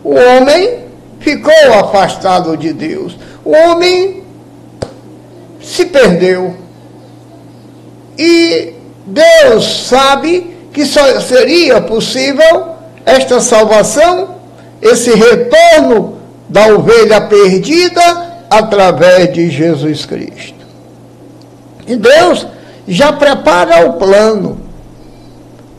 o 0.03 0.15
homem 0.15 0.81
ficou 1.19 1.75
afastado 1.79 2.57
de 2.57 2.73
Deus 2.73 3.17
o 3.45 3.51
homem 3.51 4.23
se 5.61 5.87
perdeu. 5.87 6.57
E 8.19 8.75
Deus 9.07 9.87
sabe 9.89 10.57
que 10.73 10.85
só 10.85 11.21
seria 11.21 11.81
possível 11.81 12.75
esta 13.05 13.41
salvação, 13.41 14.37
esse 14.81 15.11
retorno 15.15 16.19
da 16.49 16.67
ovelha 16.67 17.21
perdida 17.21 18.45
através 18.51 19.33
de 19.33 19.51
Jesus 19.51 20.05
Cristo. 20.05 20.60
E 21.91 21.97
Deus 21.97 22.47
já 22.87 23.13
prepara 23.13 23.85
o 23.85 23.95
plano, 23.95 24.61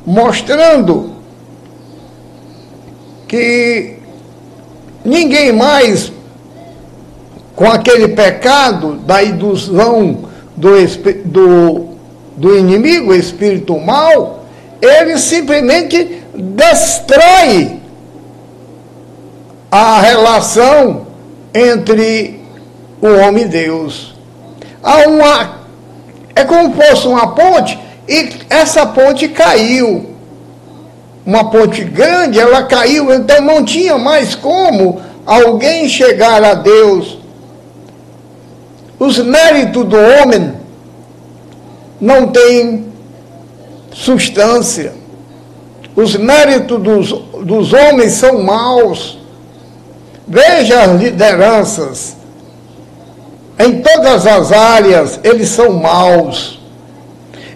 mostrando 0.05 1.13
que 3.29 3.95
ninguém 5.05 5.53
mais 5.53 6.11
com 7.55 7.65
aquele 7.65 8.09
pecado 8.09 8.95
da 8.95 9.23
ilusão 9.23 10.25
do, 10.53 10.71
do, 11.23 11.87
do 12.35 12.57
inimigo, 12.57 13.13
espírito 13.13 13.79
mal, 13.79 14.43
ele 14.81 15.17
simplesmente 15.17 16.23
destrói 16.35 17.79
a 19.71 20.01
relação 20.01 21.07
entre 21.53 22.41
o 23.01 23.07
homem 23.07 23.45
e 23.45 23.47
Deus. 23.47 24.13
Há 24.83 25.07
uma, 25.07 25.60
é 26.41 26.45
como 26.45 26.73
fosse 26.73 27.07
uma 27.07 27.33
ponte, 27.33 27.79
e 28.07 28.29
essa 28.49 28.85
ponte 28.85 29.27
caiu. 29.27 30.11
Uma 31.25 31.49
ponte 31.49 31.83
grande, 31.83 32.39
ela 32.39 32.63
caiu, 32.63 33.13
então 33.13 33.41
não 33.41 33.63
tinha 33.63 33.97
mais 33.97 34.33
como 34.33 35.01
alguém 35.25 35.87
chegar 35.87 36.43
a 36.43 36.55
Deus 36.55 37.21
os 39.01 39.17
méritos 39.17 39.83
do 39.85 39.97
homem 39.97 40.53
não 41.99 42.27
têm 42.27 42.85
substância. 43.91 44.93
Os 45.95 46.15
méritos 46.15 46.79
dos, 46.79 47.11
dos 47.43 47.73
homens 47.73 48.11
são 48.11 48.43
maus. 48.43 49.17
Veja 50.27 50.83
as 50.83 51.01
lideranças. 51.01 52.15
Em 53.63 53.81
todas 53.81 54.25
as 54.25 54.51
áreas, 54.51 55.19
eles 55.23 55.49
são 55.49 55.73
maus. 55.73 56.59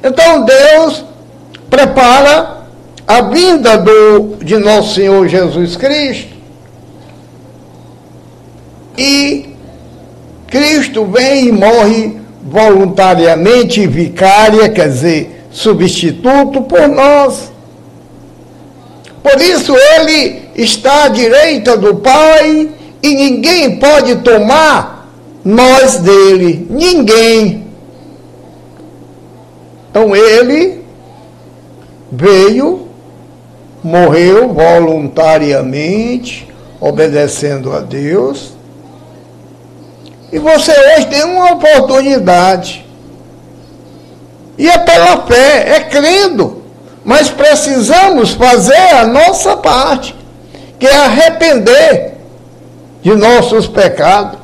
Então 0.04 0.46
Deus 0.46 1.04
prepara 1.70 2.58
a 3.08 3.22
vinda 3.22 3.78
do, 3.78 4.36
de 4.44 4.58
nosso 4.58 4.96
Senhor 4.96 5.28
Jesus 5.28 5.76
Cristo 5.76 6.36
e 8.98 9.50
Cristo 10.48 11.06
vem 11.06 11.48
e 11.48 11.52
morre 11.52 12.18
voluntariamente, 12.44 13.88
vicária, 13.88 14.70
quer 14.70 14.90
dizer, 14.90 15.48
substituto 15.52 16.62
por 16.62 16.88
nós. 16.88 17.52
Por 19.24 19.42
isso 19.42 19.76
ele 19.76 20.50
está 20.56 21.06
à 21.06 21.08
direita 21.08 21.76
do 21.76 21.96
Pai 21.96 22.70
e 23.02 23.16
ninguém 23.16 23.78
pode 23.78 24.18
tomar 24.18 24.95
nós 25.46 25.98
dele. 25.98 26.68
Ninguém. 26.70 27.68
Então 29.90 30.14
ele 30.14 30.84
veio, 32.12 32.88
morreu 33.84 34.52
voluntariamente, 34.52 36.50
obedecendo 36.82 37.72
a 37.72 37.80
Deus 37.80 38.56
e 40.36 40.40
você 40.40 40.72
hoje 40.72 41.08
tem 41.08 41.24
uma 41.24 41.54
oportunidade. 41.54 42.86
E 44.58 44.68
é 44.68 44.78
pela 44.80 45.26
fé, 45.26 45.78
é 45.78 45.80
crendo. 45.80 46.62
Mas 47.06 47.30
precisamos 47.30 48.34
fazer 48.34 48.96
a 48.96 49.08
nossa 49.08 49.56
parte, 49.56 50.14
que 50.78 50.88
é 50.88 50.94
arrepender 50.94 52.16
de 53.02 53.16
nossos 53.16 53.66
pecados. 53.66 54.38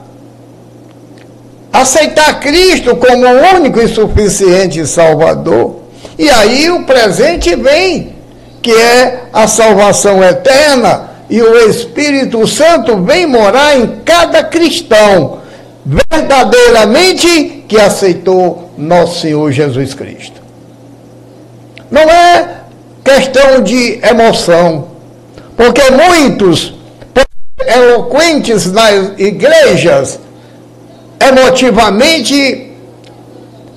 Aceitar 1.72 2.40
Cristo 2.40 2.96
como 2.96 3.26
o 3.26 3.56
único 3.56 3.80
e 3.80 3.88
suficiente 3.88 4.86
Salvador. 4.86 5.82
E 6.18 6.30
aí 6.30 6.70
o 6.70 6.84
presente 6.84 7.56
vem, 7.56 8.16
que 8.62 8.72
é 8.72 9.24
a 9.32 9.48
salvação 9.48 10.24
eterna, 10.24 11.10
e 11.30 11.42
o 11.42 11.70
Espírito 11.70 12.46
Santo 12.46 13.02
vem 13.02 13.26
morar 13.26 13.78
em 13.78 14.02
cada 14.04 14.44
cristão 14.44 15.40
verdadeiramente 15.86 17.64
que 17.68 17.80
aceitou 17.80 18.70
nosso 18.78 19.22
Senhor 19.22 19.52
Jesus 19.52 19.94
Cristo. 19.94 20.42
Não 21.90 22.02
é 22.02 22.62
questão 23.04 23.62
de 23.62 24.00
emoção, 24.04 24.90
porque 25.58 25.82
muitos 25.90 26.74
eloquentes 27.66 28.72
nas 28.72 29.14
igrejas 29.18 30.20
emotivamente 31.28 32.72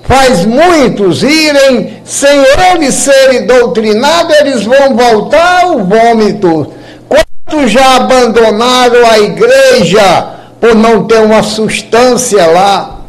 faz 0.04 0.44
muitos 0.44 1.22
irem 1.22 2.02
sem 2.04 2.44
eles 2.72 2.94
serem 2.94 3.46
doutrinados, 3.46 4.36
eles 4.36 4.64
vão 4.64 4.94
voltar 4.94 5.64
ao 5.64 5.84
vômito. 5.84 6.72
Quantos 7.08 7.70
já 7.70 7.96
abandonaram 7.96 9.06
a 9.10 9.18
igreja 9.18 10.34
por 10.60 10.74
não 10.74 11.04
ter 11.04 11.20
uma 11.20 11.42
substância 11.42 12.46
lá. 12.46 13.00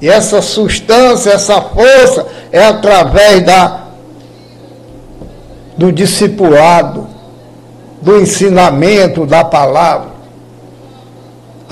E 0.00 0.08
essa 0.08 0.42
substância, 0.42 1.30
essa 1.30 1.60
força 1.60 2.26
é 2.50 2.64
através 2.64 3.42
da 3.44 3.82
do 5.76 5.90
discipulado, 5.90 7.06
do 8.00 8.20
ensinamento 8.20 9.24
da 9.24 9.42
palavra. 9.42 10.11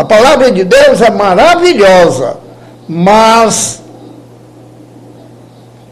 A 0.01 0.05
palavra 0.05 0.51
de 0.51 0.65
Deus 0.65 1.03
é 1.03 1.11
maravilhosa, 1.11 2.39
mas 2.89 3.83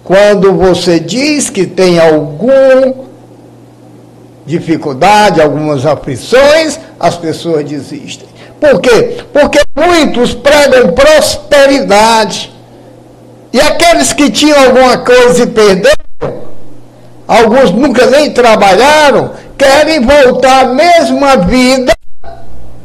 Quando 0.03 0.55
você 0.55 0.99
diz 0.99 1.51
que 1.51 1.67
tem 1.67 1.99
algum 1.99 3.05
dificuldade, 4.47 5.43
algumas 5.43 5.85
aflições, 5.85 6.81
as 6.99 7.19
pessoas 7.19 7.63
desistem. 7.67 8.27
Por 8.59 8.81
quê? 8.81 9.19
Porque 9.31 9.61
muitos 9.77 10.33
pregam 10.33 10.95
prosperidade. 10.95 12.51
E 13.53 13.61
aqueles 13.61 14.15
que 14.15 14.31
tinham 14.31 14.59
alguma 14.59 14.97
coisa 14.97 15.43
e 15.43 15.47
perderam, 15.49 16.43
alguns 17.27 17.71
nunca 17.71 18.07
nem 18.07 18.33
trabalharam, 18.33 19.33
querem 19.59 20.01
voltar 20.01 20.65
à 20.65 20.69
mesma 20.69 21.37
vida 21.37 21.93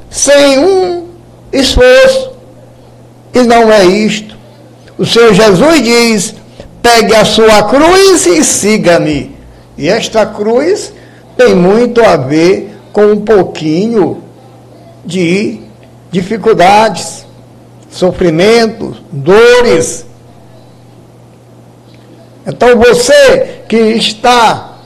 sem 0.09 0.59
um 0.59 1.02
esforço. 1.53 2.31
E 3.33 3.43
não 3.43 3.71
é 3.71 3.85
isto. 3.85 4.35
O 4.97 5.05
Senhor 5.05 5.33
Jesus 5.33 5.81
diz: 5.81 6.35
pegue 6.81 7.15
a 7.15 7.23
sua 7.23 7.63
cruz 7.63 8.25
e 8.25 8.43
siga-me. 8.43 9.35
E 9.77 9.87
esta 9.87 10.25
cruz 10.25 10.93
tem 11.37 11.55
muito 11.55 12.03
a 12.03 12.17
ver 12.17 12.77
com 12.91 13.05
um 13.05 13.21
pouquinho 13.21 14.23
de 15.05 15.59
dificuldades, 16.11 17.25
sofrimentos, 17.89 19.01
dores. 19.11 20.05
Então 22.45 22.77
você 22.77 23.63
que 23.67 23.77
está 23.77 24.77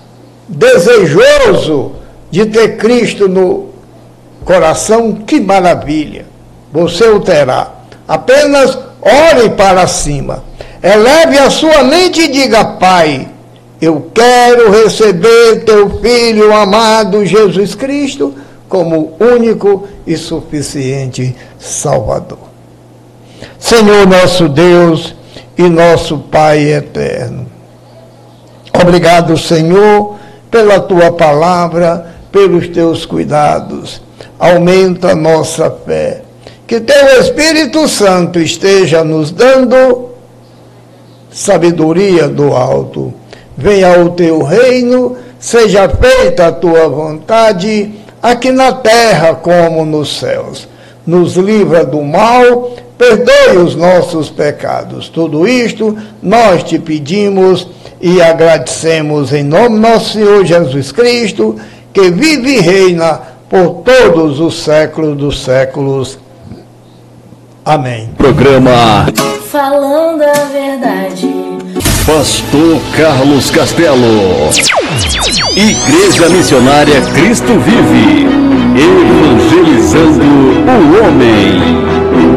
desejoso 0.47 1.95
de 2.31 2.45
ter 2.45 2.77
Cristo 2.77 3.27
no 3.27 3.69
coração, 4.45 5.13
que 5.13 5.39
maravilha! 5.39 6.36
Você 6.71 7.07
o 7.07 7.19
terá. 7.19 7.71
Apenas 8.07 8.77
ore 9.01 9.49
para 9.51 9.87
cima. 9.87 10.43
Eleve 10.81 11.37
a 11.37 11.49
sua 11.49 11.83
mente 11.83 12.21
e 12.21 12.27
diga: 12.31 12.63
Pai, 12.63 13.27
eu 13.81 14.09
quero 14.13 14.71
receber 14.71 15.63
teu 15.65 15.99
Filho 15.99 16.53
amado 16.53 17.25
Jesus 17.25 17.75
Cristo 17.75 18.33
como 18.67 19.15
único 19.19 19.87
e 20.05 20.17
suficiente 20.17 21.35
Salvador. 21.57 22.39
Senhor 23.59 24.07
nosso 24.07 24.49
Deus 24.49 25.15
e 25.57 25.63
nosso 25.63 26.17
Pai 26.17 26.71
eterno. 26.71 27.47
Obrigado, 28.73 29.37
Senhor, 29.37 30.15
pela 30.51 30.79
tua 30.79 31.11
palavra, 31.11 32.15
pelos 32.31 32.67
teus 32.67 33.05
cuidados. 33.05 34.01
Aumenta 34.37 35.15
nossa 35.15 35.71
fé. 35.85 36.26
Que 36.67 36.81
teu 36.81 37.21
Espírito 37.21 37.87
Santo 37.87 38.39
esteja 38.39 39.03
nos 39.03 39.31
dando 39.31 40.09
sabedoria 41.31 42.27
do 42.27 42.53
alto 42.53 43.13
venha 43.57 43.99
o 43.99 44.11
teu 44.11 44.43
reino, 44.43 45.17
seja 45.39 45.89
feita 45.89 46.47
a 46.47 46.51
tua 46.51 46.87
vontade, 46.87 47.91
aqui 48.21 48.51
na 48.51 48.71
terra 48.71 49.33
como 49.33 49.83
nos 49.83 50.19
céus. 50.19 50.67
Nos 51.05 51.35
livra 51.35 51.83
do 51.83 52.03
mal, 52.03 52.71
perdoe 52.97 53.57
os 53.57 53.75
nossos 53.75 54.29
pecados. 54.29 55.09
Tudo 55.09 55.47
isto 55.47 55.97
nós 56.21 56.63
te 56.63 56.77
pedimos 56.77 57.67
e 57.99 58.21
agradecemos 58.21 59.33
em 59.33 59.43
nome 59.43 59.79
nosso 59.79 60.13
Senhor 60.13 60.45
Jesus 60.45 60.91
Cristo, 60.91 61.55
que 61.91 62.11
vive 62.11 62.57
e 62.57 62.61
reina 62.61 63.21
por 63.49 63.83
todos 63.83 64.39
os 64.39 64.61
séculos 64.61 65.17
dos 65.17 65.43
séculos. 65.43 66.19
Amém. 67.67 68.09
Programa 68.17 69.07
Falando 69.51 70.21
a 70.21 70.45
verdade. 70.45 71.29
Pastor 72.05 72.79
Carlos 72.95 73.51
Castelo. 73.51 74.49
Igreja 75.53 76.29
Missionária 76.29 77.01
Cristo 77.13 77.59
Vive. 77.59 78.25
Evangelizando 78.73 80.23
o 80.23 81.03
homem. 81.03 82.36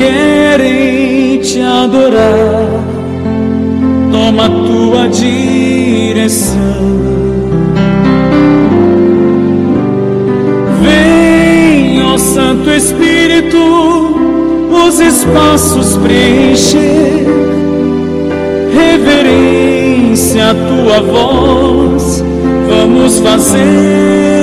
Querem 0.00 1.38
te 1.40 1.60
adorar. 1.60 2.66
Toma 4.10 4.48
tua 4.48 5.08
direção. 5.08 6.58
Vem, 10.82 12.02
ó 12.02 12.16
Santo 12.16 12.70
Espírito, 12.70 13.58
os 14.70 14.98
espaços 14.98 15.96
preencher 15.98 17.26
reverência 18.72 20.50
à 20.50 20.54
tua 20.54 21.00
voz, 21.00 22.24
vamos 22.68 23.18
fazer. 23.18 24.39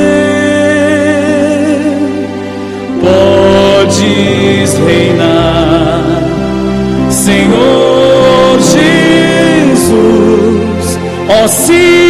Jesus, 11.47 12.06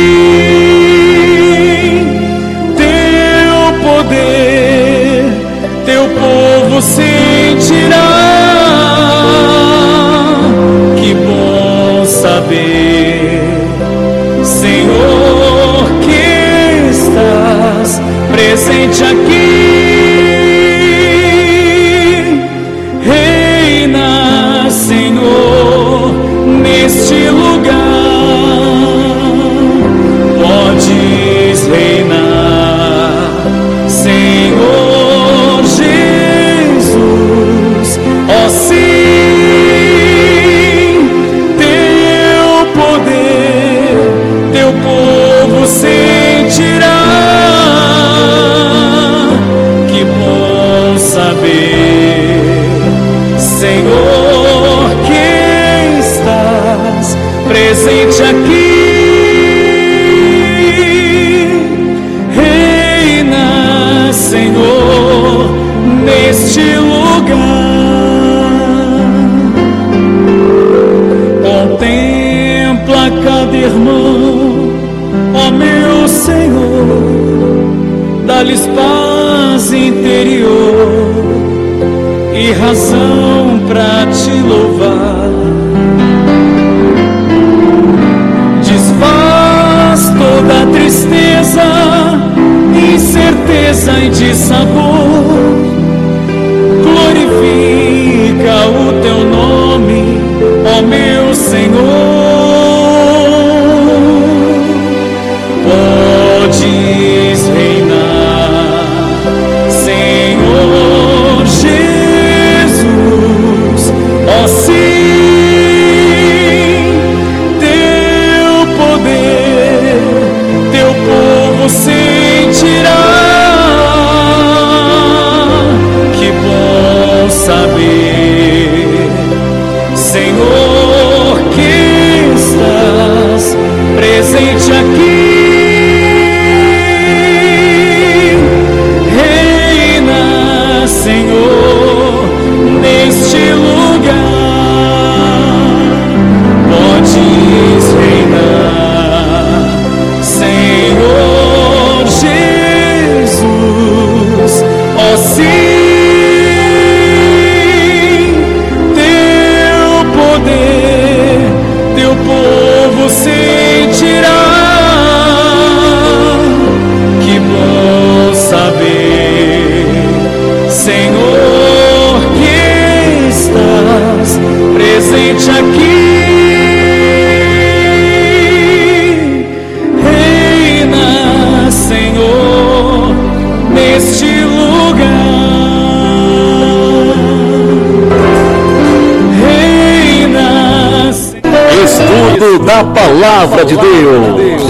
palavra 193.58 193.65
de 193.65 193.76
Deus. 193.76 194.63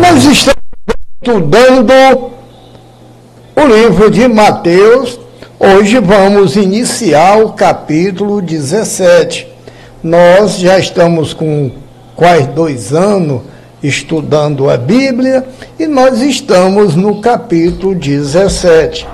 Nós 0.00 0.24
estamos 0.24 0.56
estudando 1.20 2.30
o 3.56 3.66
livro 3.66 4.10
de 4.10 4.28
Mateus. 4.28 5.18
Hoje 5.58 5.98
vamos 5.98 6.54
iniciar 6.54 7.42
o 7.42 7.52
capítulo 7.52 8.40
17. 8.40 9.48
Nós 10.02 10.58
já 10.58 10.78
estamos 10.78 11.34
com 11.34 11.72
quase 12.14 12.46
dois 12.48 12.92
anos 12.92 13.42
estudando 13.82 14.70
a 14.70 14.76
Bíblia 14.76 15.44
e 15.78 15.86
nós 15.86 16.20
estamos 16.22 16.94
no 16.94 17.20
capítulo 17.20 17.94
17. 17.94 19.08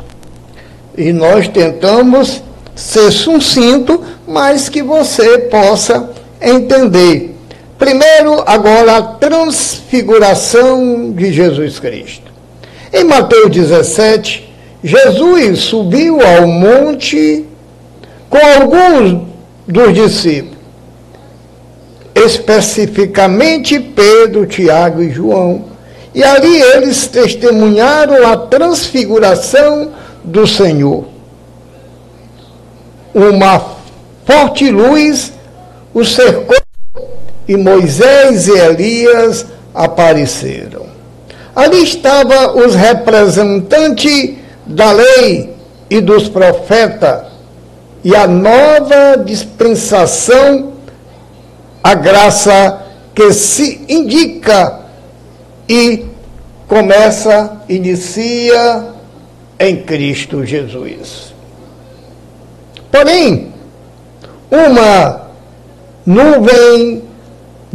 E 0.97 1.13
nós 1.13 1.49
tentamos 1.49 2.43
ser 2.75 3.11
sucinto, 3.11 4.03
mas 4.27 4.69
que 4.69 4.83
você 4.83 5.39
possa 5.39 6.11
entender. 6.41 7.36
Primeiro, 7.79 8.43
agora, 8.47 8.97
a 8.97 9.03
transfiguração 9.03 11.13
de 11.13 11.33
Jesus 11.33 11.79
Cristo. 11.79 12.33
Em 12.93 13.05
Mateus 13.05 13.51
17, 13.51 14.51
Jesus 14.83 15.61
subiu 15.61 16.21
ao 16.21 16.47
monte 16.47 17.45
com 18.31 18.39
alguns 18.39 19.27
dos 19.69 19.93
discípulos, 19.93 20.57
especificamente 22.15 23.79
Pedro, 23.79 24.47
Tiago 24.47 25.03
e 25.03 25.11
João, 25.11 25.67
e 26.15 26.25
ali 26.25 26.63
eles 26.63 27.07
testemunharam 27.09 28.27
a 28.27 28.39
transfiguração 28.39 29.93
do 30.25 30.47
Senhor. 30.47 31.05
Uma 33.13 33.63
forte 34.25 34.71
luz 34.71 35.33
o 35.93 36.05
cercou 36.05 36.66
e 37.49 37.57
Moisés 37.57 38.49
e 38.49 38.59
Elias 38.59 39.47
apareceram. 39.75 40.87
Ali 41.55 41.83
estavam 41.83 42.59
os 42.59 42.75
representantes 42.75 44.35
da 44.67 44.93
lei 44.93 45.55
e 45.89 46.01
dos 46.01 46.29
profetas 46.29 47.27
e 48.05 48.15
a 48.15 48.27
nova 48.27 49.17
dispensação, 49.25 50.75
a 51.83 51.95
graça 51.95 52.83
que 53.15 53.33
se 53.33 53.85
indica 53.89 54.81
e 55.69 56.05
começa, 56.69 57.63
inicia 57.69 58.85
em 59.59 59.83
Cristo 59.83 60.45
Jesus. 60.45 61.35
Porém, 62.93 63.53
uma 64.51 65.31
nuvem 66.05 67.06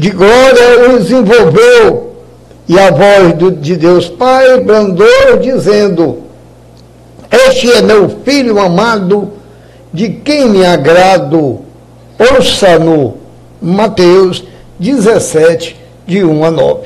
de 0.01 0.09
glória 0.09 0.95
os 0.95 1.11
envolveu, 1.11 2.15
e 2.67 2.79
a 2.79 2.89
voz 2.89 3.59
de 3.61 3.75
Deus 3.75 4.09
Pai 4.09 4.59
brandou, 4.59 5.37
dizendo: 5.39 6.23
Este 7.29 7.71
é 7.71 7.83
meu 7.83 8.09
filho 8.25 8.59
amado, 8.59 9.33
de 9.93 10.09
quem 10.09 10.49
me 10.49 10.65
agrado. 10.65 11.59
Ouça-no. 12.17 13.17
Mateus 13.61 14.43
17, 14.79 15.79
de 16.07 16.23
1 16.23 16.45
a 16.45 16.49
9. 16.49 16.79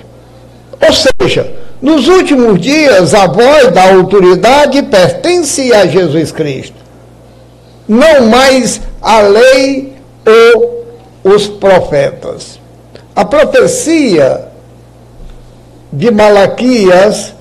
Ou 0.85 1.21
seja, 1.21 1.53
nos 1.81 2.09
últimos 2.09 2.59
dias, 2.59 3.13
a 3.13 3.27
voz 3.27 3.71
da 3.71 3.93
autoridade 3.93 4.83
pertence 4.83 5.71
a 5.71 5.85
Jesus 5.85 6.33
Cristo, 6.33 6.75
não 7.87 8.27
mais 8.27 8.81
a 9.01 9.21
lei 9.21 9.93
ou 10.25 10.85
os 11.23 11.47
profetas. 11.47 12.64
A 13.15 13.23
profecia 13.23 14.49
de 15.91 16.11
Malaquias 16.11 17.33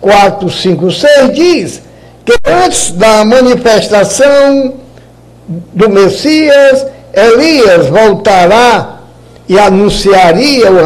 4, 0.00 0.48
5, 0.48 0.90
6 0.90 1.34
diz 1.34 1.82
que 2.24 2.34
antes 2.46 2.92
da 2.92 3.24
manifestação 3.24 4.74
do 5.48 5.88
Messias, 5.88 6.86
Elias 7.12 7.88
voltará 7.88 9.00
e 9.48 9.58
anunciaria 9.58 10.70
o 10.70 10.78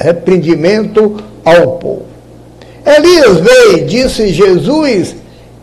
arrependimento 0.00 1.22
ao 1.44 1.72
povo. 1.78 2.06
Elias 2.84 3.38
veio, 3.38 3.86
disse 3.86 4.32
Jesus, 4.32 5.14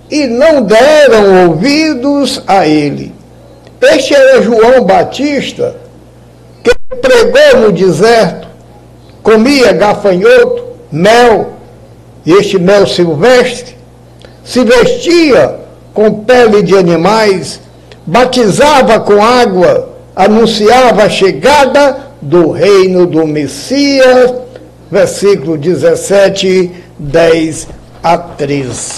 e 0.09 0.27
não 0.27 0.63
deram 0.63 1.49
ouvidos 1.49 2.41
a 2.47 2.65
ele. 2.65 3.13
Este 3.81 4.13
era 4.13 4.41
João 4.41 4.83
Batista, 4.83 5.75
pregou 6.95 7.61
no 7.61 7.71
deserto, 7.71 8.47
comia 9.21 9.71
gafanhoto, 9.73 10.63
mel, 10.91 11.53
e 12.25 12.31
este 12.31 12.57
mel 12.57 12.87
silvestre, 12.87 13.75
se 14.43 14.63
vestia 14.63 15.59
com 15.93 16.23
pele 16.23 16.63
de 16.63 16.75
animais, 16.75 17.59
batizava 18.05 18.99
com 18.99 19.23
água, 19.23 19.89
anunciava 20.15 21.03
a 21.03 21.09
chegada 21.09 22.07
do 22.21 22.49
reino 22.51 23.05
do 23.05 23.25
Messias, 23.27 24.33
versículo 24.89 25.57
17, 25.57 26.71
10 26.97 27.67
a 28.01 28.17
13. 28.17 28.93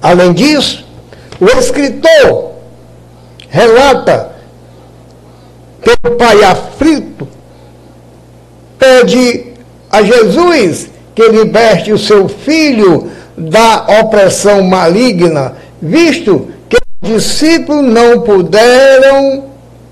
Além 0.00 0.32
disso, 0.32 0.86
o 1.38 1.46
escritor 1.58 2.52
relata 3.48 4.35
o 5.90 6.10
pai 6.12 6.42
aflito 6.44 7.28
pede 8.78 9.44
a 9.90 10.02
Jesus 10.02 10.90
que 11.14 11.28
liberte 11.28 11.92
o 11.92 11.98
seu 11.98 12.28
filho 12.28 13.10
da 13.36 13.86
opressão 14.00 14.62
maligna, 14.62 15.56
visto 15.80 16.48
que 16.68 16.76
os 17.02 17.08
discípulos 17.08 17.84
não 17.84 18.20
puderam 18.20 19.44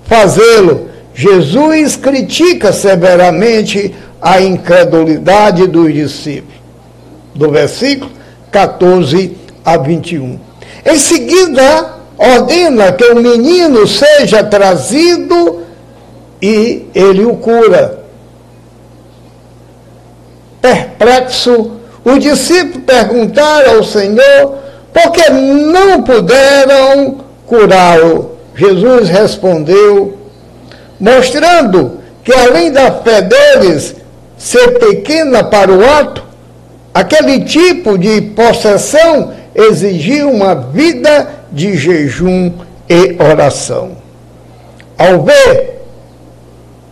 fazê-lo. 0.05 0.89
Jesus 1.13 1.95
critica 1.95 2.73
severamente 2.73 3.93
a 4.21 4.41
incredulidade 4.41 5.67
dos 5.67 5.93
discípulos. 5.93 6.55
Do 7.33 7.49
versículo 7.51 8.11
14 8.51 9.35
a 9.63 9.77
21. 9.77 10.39
Em 10.85 10.97
seguida, 10.97 11.95
ordena 12.17 12.91
que 12.91 13.05
o 13.05 13.15
menino 13.15 13.87
seja 13.87 14.43
trazido 14.43 15.64
e 16.41 16.87
ele 16.93 17.25
o 17.25 17.35
cura. 17.37 17.99
Perplexo, 20.61 21.71
os 22.03 22.19
discípulos 22.19 22.85
perguntaram 22.85 23.77
ao 23.77 23.83
Senhor 23.83 24.57
por 24.93 25.11
que 25.11 25.29
não 25.29 26.03
puderam 26.03 27.17
curá-lo. 27.45 28.37
Jesus 28.55 29.09
respondeu, 29.09 30.17
mostrando 30.99 31.99
que 32.23 32.33
além 32.33 32.71
da 32.71 32.91
fé 32.91 33.21
deles 33.21 33.95
ser 34.37 34.79
pequena 34.79 35.43
para 35.43 35.71
o 35.71 35.85
ato, 35.85 36.23
aquele 36.93 37.41
tipo 37.41 37.97
de 37.97 38.21
possessão 38.21 39.33
exigia 39.53 40.27
uma 40.27 40.55
vida 40.55 41.27
de 41.51 41.75
jejum 41.77 42.51
e 42.89 43.15
oração. 43.21 43.97
Ao 44.97 45.21
ver 45.23 45.74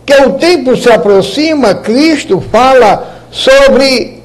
que 0.04 0.14
o 0.22 0.34
tempo 0.34 0.76
se 0.76 0.90
aproxima, 0.90 1.74
Cristo 1.74 2.40
fala 2.52 3.22
sobre 3.30 4.22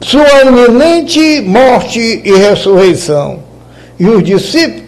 sua 0.00 0.42
iminente 0.42 1.40
morte 1.40 2.22
e 2.24 2.32
ressurreição. 2.36 3.42
E 3.98 4.06
os 4.06 4.22
discípulos 4.22 4.84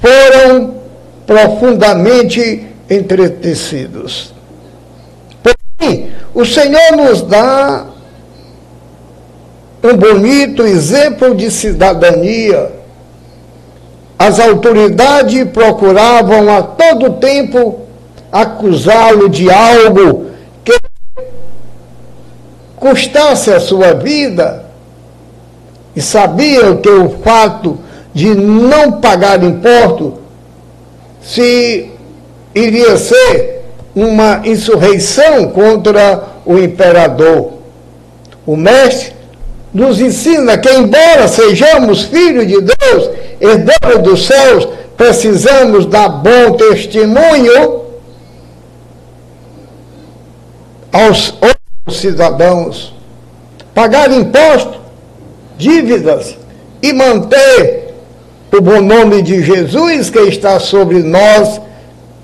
foram 0.00 0.74
profundamente 1.26 2.66
entretecidos. 2.88 4.32
Porém, 5.42 6.10
o 6.34 6.44
Senhor 6.44 6.96
nos 6.96 7.22
dá 7.22 7.86
um 9.82 9.96
bonito 9.96 10.62
exemplo 10.62 11.34
de 11.34 11.50
cidadania. 11.50 12.77
As 14.18 14.40
autoridades 14.40 15.44
procuravam 15.50 16.50
a 16.50 16.62
todo 16.62 17.14
tempo 17.14 17.80
acusá-lo 18.32 19.28
de 19.28 19.48
algo 19.50 20.26
que 20.64 20.76
custasse 22.76 23.52
a 23.52 23.60
sua 23.60 23.94
vida 23.94 24.66
e 25.94 26.02
sabiam 26.02 26.78
que 26.78 26.88
o 26.88 27.10
fato 27.20 27.78
de 28.12 28.34
não 28.34 29.00
pagar 29.00 29.42
imposto 29.42 30.18
se 31.22 31.90
iria 32.54 32.96
ser 32.96 33.62
uma 33.94 34.42
insurreição 34.44 35.48
contra 35.50 36.24
o 36.44 36.58
imperador. 36.58 37.52
O 38.46 38.56
mestre 38.56 39.17
nos 39.72 40.00
ensina 40.00 40.56
que, 40.56 40.70
embora 40.70 41.28
sejamos 41.28 42.04
filhos 42.04 42.46
de 42.46 42.60
Deus, 42.60 43.10
herdeiros 43.40 44.02
dos 44.02 44.26
céus, 44.26 44.68
precisamos 44.96 45.86
dar 45.86 46.08
bom 46.08 46.52
testemunho 46.56 47.82
aos 50.92 51.34
outros 51.40 52.00
cidadãos, 52.00 52.94
pagar 53.74 54.10
impostos, 54.10 54.78
dívidas 55.56 56.36
e 56.82 56.92
manter 56.92 57.94
o 58.52 58.60
bom 58.60 58.80
nome 58.80 59.22
de 59.22 59.42
Jesus 59.42 60.10
que 60.10 60.20
está 60.20 60.58
sobre 60.58 61.02
nós 61.02 61.60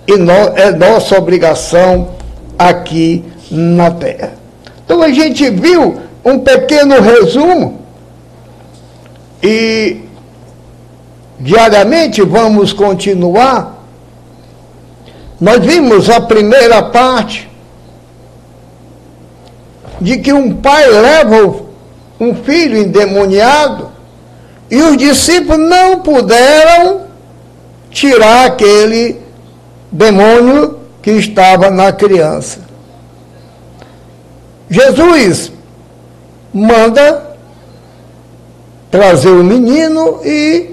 e 0.06 0.12
é 0.56 0.70
nossa 0.72 1.18
obrigação 1.18 2.10
aqui 2.58 3.24
na 3.50 3.90
terra. 3.90 4.32
Então 4.84 5.02
a 5.02 5.10
gente 5.10 5.48
viu 5.50 6.03
um 6.24 6.38
pequeno 6.38 7.00
resumo 7.00 7.82
e 9.42 10.00
diariamente 11.38 12.22
vamos 12.22 12.72
continuar. 12.72 13.84
Nós 15.38 15.58
vimos 15.64 16.08
a 16.08 16.20
primeira 16.20 16.82
parte 16.82 17.50
de 20.00 20.18
que 20.18 20.32
um 20.32 20.54
pai 20.54 20.88
leva 20.88 21.62
um 22.18 22.34
filho 22.34 22.78
endemoniado 22.78 23.90
e 24.70 24.80
os 24.80 24.96
discípulos 24.96 25.68
não 25.68 26.00
puderam 26.00 27.02
tirar 27.90 28.46
aquele 28.46 29.20
demônio 29.92 30.80
que 31.02 31.10
estava 31.10 31.70
na 31.70 31.92
criança. 31.92 32.60
Jesus 34.70 35.53
manda 36.54 37.34
trazer 38.90 39.30
o 39.30 39.42
menino 39.42 40.20
e 40.24 40.70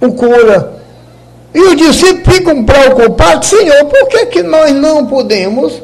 o 0.00 0.12
cura. 0.12 0.76
E 1.54 1.60
os 1.60 1.76
discípulos 1.76 2.36
ficam 2.36 2.64
preocupados, 2.64 3.48
Senhor, 3.48 3.84
por 3.84 4.08
que, 4.08 4.26
que 4.26 4.42
nós 4.42 4.74
não 4.74 5.06
podemos? 5.06 5.80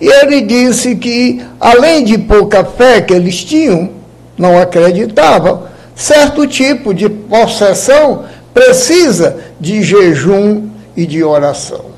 E 0.00 0.06
ele 0.06 0.42
disse 0.42 0.94
que, 0.96 1.42
além 1.58 2.04
de 2.04 2.18
pouca 2.18 2.64
fé 2.64 3.00
que 3.00 3.14
eles 3.14 3.42
tinham, 3.42 3.90
não 4.36 4.58
acreditavam, 4.58 5.62
certo 5.94 6.46
tipo 6.46 6.92
de 6.92 7.08
possessão 7.08 8.24
precisa 8.52 9.38
de 9.58 9.82
jejum 9.82 10.68
e 10.96 11.06
de 11.06 11.24
oração. 11.24 11.94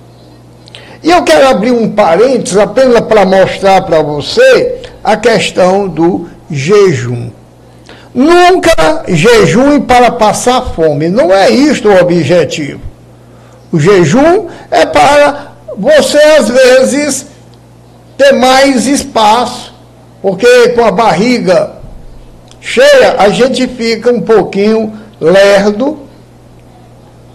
E 1.03 1.11
eu 1.11 1.23
quero 1.23 1.49
abrir 1.49 1.73
um 1.73 1.91
parênteses 1.91 2.57
apenas 2.57 3.01
para 3.01 3.25
mostrar 3.25 3.83
para 3.83 4.03
você 4.03 4.81
a 5.07 5.17
questão 5.17 5.87
do 5.87 6.29
jejum. 6.51 7.31
Nunca 8.13 9.05
jejum 9.07 9.81
para 9.83 10.11
passar 10.11 10.75
fome. 10.75 11.09
Não 11.09 11.33
é 11.33 11.49
isto 11.49 11.89
o 11.89 12.01
objetivo. 12.01 12.81
O 13.71 13.79
jejum 13.79 14.49
é 14.69 14.85
para 14.85 15.53
você, 15.79 16.19
às 16.19 16.49
vezes, 16.49 17.27
ter 18.19 18.33
mais 18.33 18.89
espaço, 18.89 19.73
porque 20.21 20.71
com 20.71 20.85
a 20.85 20.91
barriga 20.91 21.77
cheia 22.61 23.15
a 23.17 23.29
gente 23.29 23.69
fica 23.69 24.11
um 24.11 24.23
pouquinho 24.23 24.93
lerdo, 25.21 26.01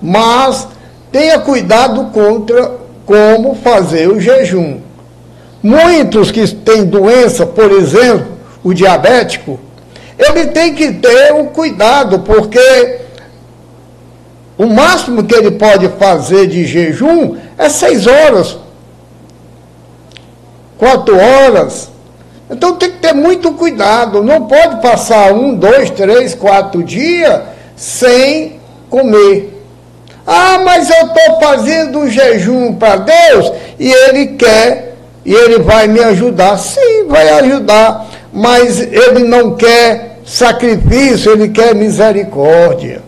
mas 0.01 0.67
tenha 1.09 1.39
cuidado 1.39 2.07
contra 2.11 2.69
como 3.05 3.55
fazer 3.55 4.09
o 4.09 4.19
jejum. 4.19 4.90
Muitos 5.61 6.31
que 6.31 6.47
têm 6.47 6.85
doença, 6.85 7.45
por 7.45 7.71
exemplo, 7.71 8.37
o 8.63 8.73
diabético, 8.73 9.59
ele 10.17 10.47
tem 10.47 10.73
que 10.73 10.93
ter 10.93 11.33
o 11.33 11.45
cuidado, 11.45 12.19
porque 12.19 12.99
o 14.57 14.67
máximo 14.67 15.23
que 15.23 15.33
ele 15.33 15.51
pode 15.51 15.87
fazer 15.99 16.47
de 16.47 16.65
jejum 16.65 17.37
é 17.57 17.69
seis 17.69 18.05
horas, 18.05 18.57
quatro 20.77 21.17
horas. 21.17 21.89
Então 22.49 22.75
tem 22.75 22.91
que 22.91 22.97
ter 22.97 23.13
muito 23.13 23.53
cuidado, 23.53 24.21
não 24.21 24.45
pode 24.45 24.81
passar 24.81 25.31
um, 25.31 25.55
dois, 25.55 25.89
três, 25.89 26.35
quatro 26.35 26.83
dias 26.83 27.41
sem 27.75 28.59
comer. 28.89 29.63
Ah, 30.27 30.59
mas 30.63 30.89
eu 30.89 31.07
estou 31.07 31.39
fazendo 31.39 31.99
um 31.99 32.07
jejum 32.09 32.73
para 32.75 32.97
Deus 32.97 33.51
e 33.79 33.91
Ele 33.91 34.27
quer, 34.35 34.90
e 35.25 35.33
Ele 35.33 35.59
vai 35.59 35.87
me 35.87 35.99
ajudar. 35.99 36.57
Sim, 36.57 37.07
vai 37.07 37.29
ajudar, 37.39 38.07
mas 38.31 38.79
Ele 38.79 39.25
não 39.25 39.55
quer 39.55 40.19
sacrifício, 40.25 41.31
Ele 41.31 41.49
quer 41.49 41.75
misericórdia. 41.75 43.01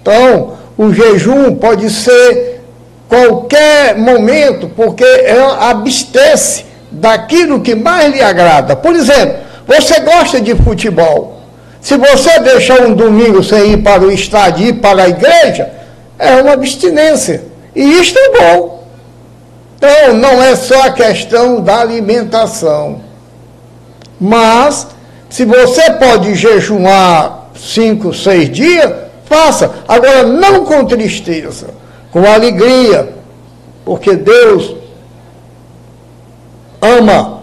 Então, 0.00 0.54
o 0.76 0.92
jejum 0.92 1.54
pode 1.56 1.90
ser 1.90 2.60
qualquer 3.08 3.96
momento, 3.96 4.70
porque 4.74 5.04
abstece 5.60 6.64
daquilo 6.90 7.60
que 7.60 7.74
mais 7.74 8.12
lhe 8.12 8.22
agrada. 8.22 8.76
Por 8.76 8.94
exemplo, 8.94 9.36
você 9.66 10.00
gosta 10.00 10.40
de 10.40 10.54
futebol. 10.54 11.38
Se 11.80 11.96
você 11.96 12.40
deixar 12.40 12.80
um 12.82 12.94
domingo 12.94 13.42
sem 13.42 13.72
ir 13.72 13.76
para 13.78 14.02
o 14.02 14.10
estádio 14.10 14.66
ir 14.66 14.74
para 14.74 15.04
a 15.04 15.08
igreja, 15.08 15.70
é 16.18 16.36
uma 16.36 16.52
abstinência. 16.52 17.44
E 17.74 17.82
isto 17.82 18.18
é 18.18 18.30
bom. 18.38 18.77
Então, 19.78 20.14
não 20.14 20.42
é 20.42 20.56
só 20.56 20.82
a 20.82 20.90
questão 20.90 21.60
da 21.60 21.80
alimentação. 21.80 23.00
Mas, 24.20 24.88
se 25.30 25.44
você 25.44 25.92
pode 25.92 26.34
jejuar 26.34 27.46
cinco, 27.54 28.12
seis 28.12 28.50
dias, 28.50 28.92
faça. 29.24 29.70
Agora, 29.86 30.24
não 30.24 30.64
com 30.64 30.84
tristeza, 30.84 31.68
com 32.10 32.26
alegria. 32.26 33.08
Porque 33.84 34.16
Deus 34.16 34.74
ama 36.82 37.42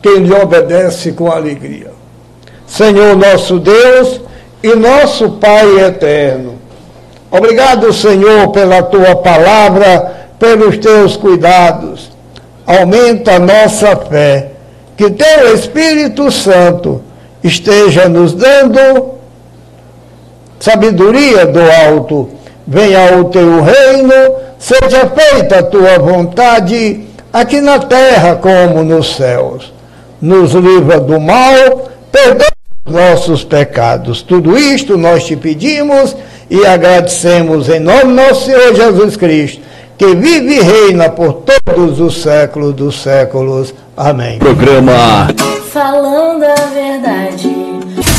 quem 0.00 0.18
lhe 0.18 0.32
obedece 0.32 1.10
com 1.10 1.30
alegria. 1.30 1.90
Senhor 2.68 3.16
nosso 3.16 3.58
Deus 3.58 4.20
e 4.62 4.74
nosso 4.74 5.30
Pai 5.32 5.80
eterno 5.80 6.66
Obrigado, 7.30 7.92
Senhor, 7.92 8.48
pela 8.48 8.82
tua 8.82 9.16
palavra, 9.16 10.25
pelos 10.38 10.78
teus 10.78 11.16
cuidados. 11.16 12.10
Aumenta 12.66 13.38
nossa 13.38 13.96
fé. 13.96 14.50
Que 14.96 15.10
teu 15.10 15.54
Espírito 15.54 16.30
Santo 16.30 17.02
esteja 17.42 18.08
nos 18.08 18.32
dando 18.32 19.14
sabedoria 20.58 21.46
do 21.46 21.60
alto. 21.60 22.30
Venha 22.66 23.18
o 23.18 23.24
teu 23.24 23.62
reino, 23.62 24.34
seja 24.58 25.08
feita 25.08 25.60
a 25.60 25.62
tua 25.62 25.98
vontade, 25.98 27.02
aqui 27.32 27.60
na 27.60 27.78
terra 27.78 28.36
como 28.36 28.82
nos 28.82 29.14
céus. 29.14 29.72
Nos 30.20 30.52
livra 30.52 30.98
do 30.98 31.20
mal, 31.20 31.90
perdoa 32.10 32.56
nossos 32.88 33.44
pecados. 33.44 34.22
Tudo 34.22 34.58
isto 34.58 34.96
nós 34.96 35.24
te 35.24 35.36
pedimos 35.36 36.16
e 36.48 36.64
agradecemos 36.64 37.68
em 37.68 37.80
nome 37.80 38.04
do 38.04 38.14
nosso 38.14 38.46
Senhor 38.46 38.74
Jesus 38.74 39.16
Cristo, 39.16 39.60
que 39.98 40.14
vive 40.14 40.56
e 40.56 40.60
reina 40.60 41.08
por 41.08 41.42
todos 41.64 42.00
os 42.00 42.22
séculos 42.22 42.74
dos 42.74 43.00
séculos. 43.02 43.74
Amém. 43.96 44.38
Programa 44.38 45.28
Falando 45.72 46.44
a 46.44 46.54
verdade. 46.72 47.54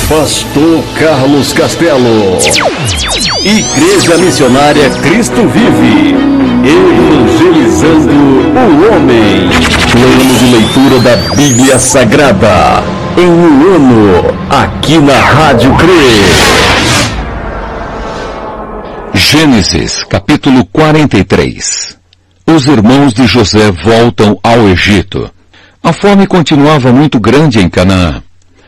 Pastor 0.10 0.84
Carlos 1.00 1.54
Castelo. 1.54 2.38
Igreja 3.44 4.18
Missionária 4.18 4.90
Cristo 5.02 5.48
Vive. 5.48 6.16
Evangelizando 6.64 8.12
o 8.12 8.94
homem. 8.94 9.50
Plano 9.92 10.34
de 10.40 10.46
leitura 10.56 11.00
da 11.00 11.36
Bíblia 11.36 11.80
Sagrada. 11.80 12.84
Em 13.18 13.28
um 13.28 13.76
ano, 13.76 14.38
aqui 14.50 14.98
na 14.98 15.20
Rádio 15.20 15.74
CRE. 15.76 16.57
Gênesis, 19.18 20.04
capítulo 20.04 20.64
43. 20.66 21.98
Os 22.46 22.68
irmãos 22.68 23.12
de 23.12 23.26
José 23.26 23.72
voltam 23.72 24.40
ao 24.44 24.70
Egito. 24.70 25.28
A 25.84 25.92
fome 25.92 26.28
continuava 26.28 26.94
muito 26.94 27.20
grande 27.20 27.60
em 27.60 27.68
Canaã. 27.68 28.22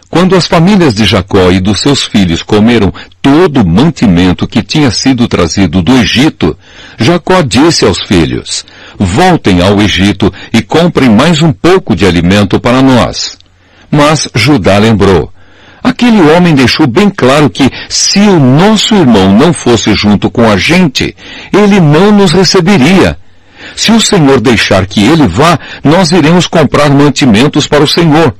Quando 0.10 0.36
as 0.36 0.47
famílias 0.47 0.95
de 0.95 1.06
Jacó 1.06 1.52
e 1.52 1.60
dos 1.60 1.80
seus 1.80 2.04
filhos 2.04 2.41
comeram 2.41 2.91
todo 3.22 3.62
o 3.62 3.68
mantimento 3.68 4.47
que 4.47 4.64
tinha 4.64 4.89
sido 4.89 5.28
trazido 5.28 5.84
do 5.84 5.95
Egito, 6.00 6.58
Jacó 6.97 7.43
disse 7.43 7.86
aos 7.86 8.00
filhos, 8.02 8.66
voltem 8.97 9.62
ao 9.62 9.80
Egito 9.80 10.34
e 10.52 10.64
comprem 10.64 11.12
mais 11.12 11.43
um 11.43 11.54
pouco 11.54 11.95
de 11.95 12.08
alimento 12.08 12.60
para 12.60 12.82
nós. 12.82 13.38
Mas 13.91 14.28
Judá 14.34 14.80
lembrou, 14.80 15.32
Aquele 15.84 16.21
homem 16.21 16.53
deixou 16.53 16.86
bem 16.86 17.09
claro 17.09 17.49
que 17.49 17.69
se 17.88 18.19
o 18.19 18.39
nosso 18.39 18.95
irmão 18.95 19.32
não 19.38 19.53
fosse 19.53 19.93
junto 19.93 20.30
com 20.30 20.49
a 20.49 20.57
gente, 20.57 21.15
ele 21.53 21.80
não 21.80 22.11
nos 22.11 22.32
receberia. 22.32 23.17
Se 23.75 23.91
o 23.91 23.99
Senhor 23.99 24.39
deixar 24.39 24.86
que 24.86 25.03
ele 25.03 25.27
vá, 25.27 25.57
nós 25.84 26.11
iremos 26.11 26.47
comprar 26.47 26.89
mantimentos 26.89 27.67
para 27.67 27.84
o 27.84 27.88
Senhor. 27.88 28.34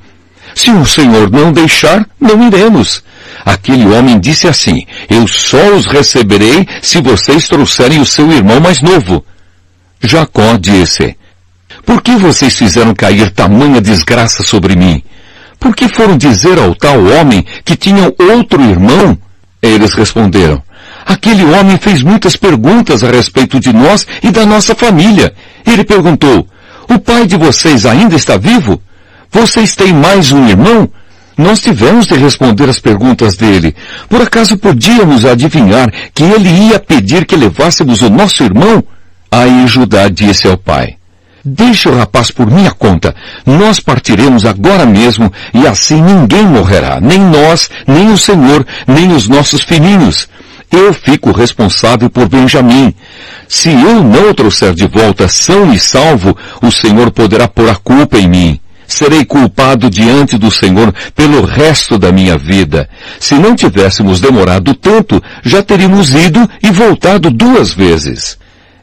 Se 0.54 0.70
o 0.70 0.84
Senhor 0.84 1.30
não 1.30 1.52
deixar, 1.52 2.06
não 2.20 2.46
iremos. 2.46 3.02
Aquele 3.44 3.86
homem 3.86 4.18
disse 4.18 4.48
assim, 4.48 4.86
eu 5.08 5.26
só 5.26 5.74
os 5.74 5.86
receberei 5.86 6.66
se 6.82 7.00
vocês 7.00 7.48
trouxerem 7.48 8.00
o 8.00 8.06
seu 8.06 8.30
irmão 8.30 8.60
mais 8.60 8.80
novo. 8.80 9.24
Jacó 10.02 10.56
disse, 10.56 11.16
Por 11.84 12.02
que 12.02 12.16
vocês 12.16 12.54
fizeram 12.56 12.94
cair 12.94 13.30
tamanha 13.30 13.80
desgraça 13.80 14.42
sobre 14.42 14.76
mim? 14.76 15.02
Por 15.60 15.76
que 15.76 15.88
foram 15.88 16.16
dizer 16.16 16.58
ao 16.58 16.74
tal 16.74 17.04
homem 17.04 17.44
que 17.64 17.76
tinham 17.76 18.12
outro 18.18 18.62
irmão? 18.62 19.16
Eles 19.62 19.92
responderam, 19.92 20.62
aquele 21.04 21.44
homem 21.44 21.76
fez 21.76 22.02
muitas 22.02 22.34
perguntas 22.34 23.04
a 23.04 23.10
respeito 23.10 23.60
de 23.60 23.70
nós 23.70 24.06
e 24.22 24.30
da 24.30 24.46
nossa 24.46 24.74
família. 24.74 25.34
Ele 25.66 25.84
perguntou, 25.84 26.48
o 26.88 26.98
pai 26.98 27.26
de 27.26 27.36
vocês 27.36 27.84
ainda 27.84 28.16
está 28.16 28.38
vivo? 28.38 28.80
Vocês 29.30 29.76
têm 29.76 29.92
mais 29.92 30.32
um 30.32 30.48
irmão? 30.48 30.88
Nós 31.36 31.60
tivemos 31.60 32.06
de 32.06 32.14
responder 32.14 32.68
as 32.68 32.78
perguntas 32.78 33.36
dele. 33.36 33.74
Por 34.08 34.20
acaso 34.22 34.56
podíamos 34.56 35.24
adivinhar 35.24 35.92
que 36.14 36.22
ele 36.22 36.48
ia 36.48 36.80
pedir 36.80 37.26
que 37.26 37.36
levássemos 37.36 38.00
o 38.02 38.10
nosso 38.10 38.42
irmão? 38.42 38.82
Aí 39.30 39.66
Judá 39.66 40.08
disse 40.08 40.48
ao 40.48 40.58
pai, 40.58 40.96
Deixe 41.44 41.88
o 41.88 41.96
rapaz 41.96 42.30
por 42.30 42.50
minha 42.50 42.70
conta. 42.70 43.14
Nós 43.46 43.80
partiremos 43.80 44.44
agora 44.44 44.84
mesmo 44.84 45.32
e 45.54 45.66
assim 45.66 46.00
ninguém 46.02 46.44
morrerá, 46.44 47.00
nem 47.00 47.18
nós, 47.18 47.70
nem 47.86 48.10
o 48.10 48.18
Senhor, 48.18 48.66
nem 48.86 49.12
os 49.12 49.26
nossos 49.26 49.62
filhinhos. 49.62 50.28
Eu 50.70 50.92
fico 50.92 51.32
responsável 51.32 52.08
por 52.08 52.28
Benjamim. 52.28 52.94
Se 53.48 53.70
eu 53.70 54.04
não 54.04 54.30
o 54.30 54.34
trouxer 54.34 54.72
de 54.72 54.86
volta 54.86 55.26
são 55.26 55.72
e 55.72 55.80
salvo, 55.80 56.36
o 56.62 56.70
Senhor 56.70 57.10
poderá 57.10 57.48
pôr 57.48 57.68
a 57.68 57.74
culpa 57.74 58.18
em 58.18 58.28
mim. 58.28 58.60
Serei 58.86 59.24
culpado 59.24 59.88
diante 59.88 60.36
do 60.36 60.50
Senhor 60.50 60.92
pelo 61.14 61.44
resto 61.44 61.96
da 61.96 62.12
minha 62.12 62.36
vida. 62.36 62.88
Se 63.18 63.34
não 63.34 63.56
tivéssemos 63.56 64.20
demorado 64.20 64.74
tanto, 64.74 65.22
já 65.44 65.62
teríamos 65.62 66.14
ido 66.14 66.48
e 66.62 66.70
voltado 66.70 67.30
duas 67.30 67.72
vezes. 67.72 68.36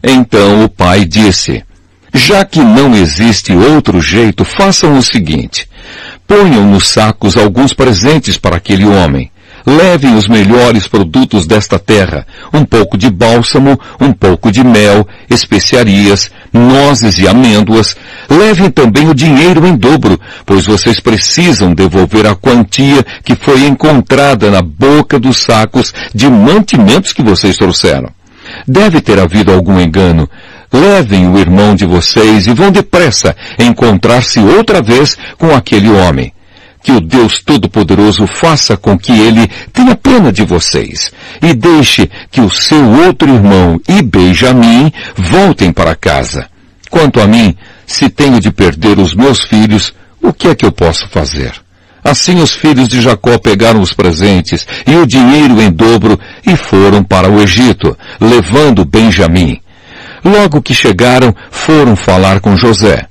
Então 0.04 0.64
o 0.64 0.70
pai 0.70 1.06
disse, 1.06 1.64
já 2.14 2.44
que 2.46 2.60
não 2.60 2.96
existe 2.96 3.54
outro 3.54 4.02
jeito, 4.02 4.44
façam 4.44 4.98
o 4.98 5.02
seguinte. 5.02 5.68
Ponham 6.28 6.66
nos 6.66 6.88
sacos 6.88 7.38
alguns 7.38 7.74
presentes 7.74 8.38
para 8.38 8.58
aquele 8.58 8.86
homem. 8.86 9.32
Levem 9.66 10.16
os 10.16 10.30
melhores 10.30 10.88
produtos 10.88 11.46
desta 11.46 11.78
terra, 11.78 12.26
um 12.54 12.64
pouco 12.64 12.98
de 12.98 13.10
bálsamo, 13.10 13.78
um 14.00 14.14
pouco 14.14 14.50
de 14.50 14.64
mel, 14.64 15.06
especiarias, 15.30 16.32
nozes 16.54 17.20
e 17.20 17.28
amêndoas. 17.28 17.98
Levem 18.30 18.72
também 18.72 19.10
o 19.10 19.14
dinheiro 19.14 19.68
em 19.68 19.76
dobro, 19.76 20.18
pois 20.46 20.66
vocês 20.66 21.02
precisam 21.02 21.74
devolver 21.74 22.26
a 22.26 22.34
quantia 22.34 23.06
que 23.26 23.36
foi 23.36 23.66
encontrada 23.66 24.50
na 24.50 24.62
boca 24.62 25.20
dos 25.20 25.38
sacos 25.44 25.94
de 26.16 26.30
mantimentos 26.30 27.12
que 27.12 27.22
vocês 27.22 27.58
trouxeram. 27.58 28.10
Deve 28.66 29.02
ter 29.02 29.20
havido 29.20 29.52
algum 29.52 29.80
engano. 29.82 30.30
Levem 30.72 31.30
o 31.30 31.38
irmão 31.38 31.76
de 31.76 31.86
vocês 31.86 32.48
e 32.48 32.54
vão 32.54 32.72
depressa 32.72 33.36
encontrar-se 33.58 34.40
outra 34.40 34.82
vez 34.82 35.18
com 35.38 35.54
aquele 35.56 35.90
homem. 35.90 36.34
Que 36.84 36.92
o 36.92 37.02
Deus 37.02 37.42
Todo-Poderoso 37.42 38.28
faça 38.28 38.78
com 38.78 38.98
que 38.98 39.12
ele 39.12 39.50
tenha 39.74 39.96
pena 39.96 40.32
de 40.32 40.44
vocês 40.44 41.12
e 41.42 41.54
deixe 41.54 42.10
que 42.32 42.40
o 42.40 42.50
seu 42.50 42.84
outro 43.06 43.30
irmão 43.30 43.80
e 43.88 44.02
Benjamim 44.02 44.92
voltem 45.16 45.72
para 45.72 45.96
casa. 45.96 46.48
Quanto 46.90 47.20
a 47.20 47.28
mim, 47.28 47.56
se 47.86 48.10
tenho 48.10 48.40
de 48.40 48.52
perder 48.52 49.00
os 49.00 49.14
meus 49.14 49.42
filhos, 49.42 49.94
o 50.22 50.32
que 50.32 50.48
é 50.48 50.56
que 50.56 50.66
eu 50.66 50.72
posso 50.72 51.08
fazer? 51.10 51.54
Assim 52.04 52.40
os 52.42 52.54
filhos 52.54 52.88
de 52.88 53.02
Jacó 53.02 53.38
pegaram 53.38 53.82
os 53.82 53.92
presentes 53.92 54.66
e 54.86 54.96
o 54.96 55.06
dinheiro 55.06 55.62
em 55.62 55.70
dobro 55.70 56.18
e 56.46 56.56
foram 56.56 57.04
para 57.04 57.30
o 57.30 57.42
Egito, 57.42 57.98
levando 58.22 58.86
Benjamim. 58.86 59.60
Logo 60.28 60.62
que 60.62 60.74
chegaram, 60.74 61.34
foram 61.50 61.96
falar 61.96 62.42
com 62.42 62.58
José. 62.58 63.06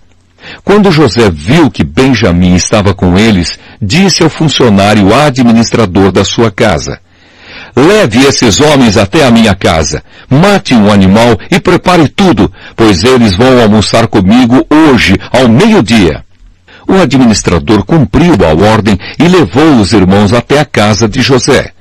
Quando 0.63 0.93
José 0.93 1.31
viu 1.31 1.71
que 1.71 1.83
Benjamim 1.83 2.55
estava 2.55 2.93
com 2.93 3.17
eles, 3.17 3.59
disse 3.81 4.23
ao 4.23 4.29
funcionário 4.29 5.15
administrador 5.15 6.13
da 6.13 6.25
sua 6.25 6.51
casa, 6.51 7.01
Leve 7.75 8.25
esses 8.25 8.61
homens 8.61 8.99
até 8.99 9.27
a 9.27 9.31
minha 9.31 9.55
casa, 9.55 10.03
mate 10.31 10.75
um 10.75 10.91
animal 10.91 11.39
e 11.51 11.59
prepare 11.59 12.07
tudo, 12.09 12.53
pois 12.75 13.03
eles 13.03 13.35
vão 13.35 13.61
almoçar 13.61 14.07
comigo 14.09 14.67
hoje, 14.71 15.15
ao 15.33 15.49
meio-dia. 15.49 16.23
O 16.87 16.95
administrador 16.95 17.85
cumpriu 17.85 18.35
a 18.45 18.73
ordem 18.73 18.99
e 19.19 19.27
levou 19.27 19.77
os 19.81 19.93
irmãos 19.93 20.33
até 20.35 20.61
a 20.61 20.65
casa 20.65 21.09
de 21.09 21.21
José. 21.21 21.73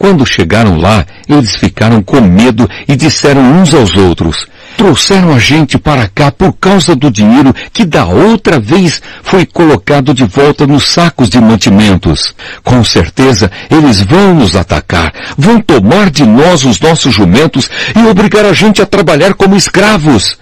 Quando 0.00 0.24
chegaram 0.24 0.78
lá, 0.78 1.04
eles 1.28 1.56
ficaram 1.56 2.02
com 2.02 2.22
medo 2.22 2.66
e 2.88 2.96
disseram 2.96 3.42
uns 3.42 3.74
aos 3.74 3.96
outros, 3.98 4.46
trouxeram 4.76 5.34
a 5.34 5.38
gente 5.38 5.78
para 5.78 6.08
cá 6.08 6.30
por 6.30 6.52
causa 6.52 6.94
do 6.94 7.10
dinheiro 7.10 7.54
que 7.72 7.84
da 7.84 8.04
outra 8.04 8.58
vez 8.58 9.00
foi 9.22 9.44
colocado 9.44 10.14
de 10.14 10.24
volta 10.24 10.66
nos 10.66 10.88
sacos 10.88 11.28
de 11.28 11.40
mantimentos. 11.40 12.34
Com 12.62 12.82
certeza 12.82 13.50
eles 13.70 14.00
vão 14.00 14.34
nos 14.34 14.56
atacar, 14.56 15.12
vão 15.36 15.60
tomar 15.60 16.10
de 16.10 16.24
nós 16.24 16.64
os 16.64 16.80
nossos 16.80 17.14
jumentos 17.14 17.70
e 17.94 18.08
obrigar 18.08 18.44
a 18.44 18.52
gente 18.52 18.80
a 18.82 18.86
trabalhar 18.86 19.34
como 19.34 19.56
escravos. 19.56 20.38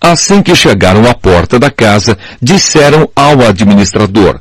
Assim 0.00 0.42
que 0.42 0.54
chegaram 0.54 1.08
à 1.08 1.14
porta 1.14 1.58
da 1.58 1.70
casa, 1.70 2.18
disseram 2.40 3.08
ao 3.16 3.40
administrador, 3.40 4.40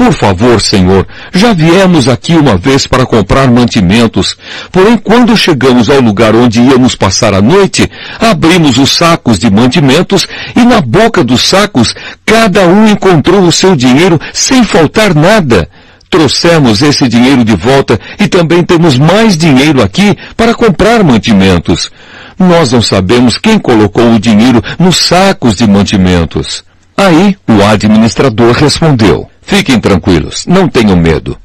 por 0.00 0.14
favor, 0.14 0.58
Senhor, 0.62 1.06
já 1.30 1.52
viemos 1.52 2.08
aqui 2.08 2.32
uma 2.32 2.56
vez 2.56 2.86
para 2.86 3.04
comprar 3.04 3.50
mantimentos, 3.50 4.34
porém 4.72 4.96
quando 4.96 5.36
chegamos 5.36 5.90
ao 5.90 6.00
lugar 6.00 6.34
onde 6.34 6.58
íamos 6.58 6.94
passar 6.94 7.34
a 7.34 7.42
noite, 7.42 7.86
abrimos 8.18 8.78
os 8.78 8.92
sacos 8.92 9.38
de 9.38 9.50
mantimentos 9.50 10.26
e 10.56 10.64
na 10.64 10.80
boca 10.80 11.22
dos 11.22 11.42
sacos 11.42 11.94
cada 12.24 12.66
um 12.66 12.88
encontrou 12.88 13.42
o 13.42 13.52
seu 13.52 13.76
dinheiro 13.76 14.18
sem 14.32 14.64
faltar 14.64 15.14
nada. 15.14 15.68
Trouxemos 16.08 16.80
esse 16.80 17.06
dinheiro 17.06 17.44
de 17.44 17.54
volta 17.54 18.00
e 18.18 18.26
também 18.26 18.64
temos 18.64 18.96
mais 18.96 19.36
dinheiro 19.36 19.82
aqui 19.82 20.16
para 20.34 20.54
comprar 20.54 21.04
mantimentos. 21.04 21.90
Nós 22.38 22.72
não 22.72 22.80
sabemos 22.80 23.36
quem 23.36 23.58
colocou 23.58 24.14
o 24.14 24.18
dinheiro 24.18 24.64
nos 24.78 24.96
sacos 24.96 25.56
de 25.56 25.66
mantimentos. 25.66 26.64
Aí 26.96 27.36
o 27.46 27.62
administrador 27.62 28.52
respondeu, 28.52 29.29
Fiquem 29.50 29.80
tranquilos, 29.80 30.46
não 30.46 30.68
tenham 30.68 30.96
medo. 30.96 31.36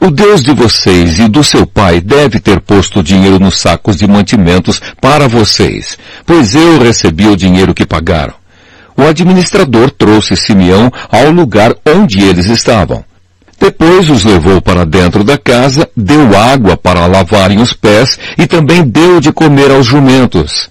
O 0.00 0.10
Deus 0.10 0.42
de 0.42 0.50
vocês 0.50 1.18
e 1.18 1.28
do 1.28 1.44
seu 1.44 1.66
pai 1.66 2.00
deve 2.00 2.40
ter 2.40 2.58
posto 2.58 3.02
dinheiro 3.02 3.38
nos 3.38 3.58
sacos 3.58 3.96
de 3.96 4.08
mantimentos 4.08 4.80
para 4.98 5.28
vocês, 5.28 5.98
pois 6.24 6.54
eu 6.54 6.78
recebi 6.78 7.26
o 7.26 7.36
dinheiro 7.36 7.74
que 7.74 7.84
pagaram. 7.84 8.32
O 8.96 9.02
administrador 9.02 9.90
trouxe 9.90 10.36
Simeão 10.36 10.90
ao 11.12 11.30
lugar 11.30 11.74
onde 11.86 12.22
eles 12.22 12.46
estavam. 12.46 13.04
Depois 13.60 14.08
os 14.08 14.24
levou 14.24 14.62
para 14.62 14.86
dentro 14.86 15.22
da 15.22 15.36
casa, 15.36 15.86
deu 15.94 16.34
água 16.34 16.78
para 16.78 17.04
lavarem 17.04 17.60
os 17.60 17.74
pés 17.74 18.18
e 18.38 18.46
também 18.46 18.82
deu 18.82 19.20
de 19.20 19.32
comer 19.32 19.70
aos 19.70 19.84
jumentos. 19.84 20.70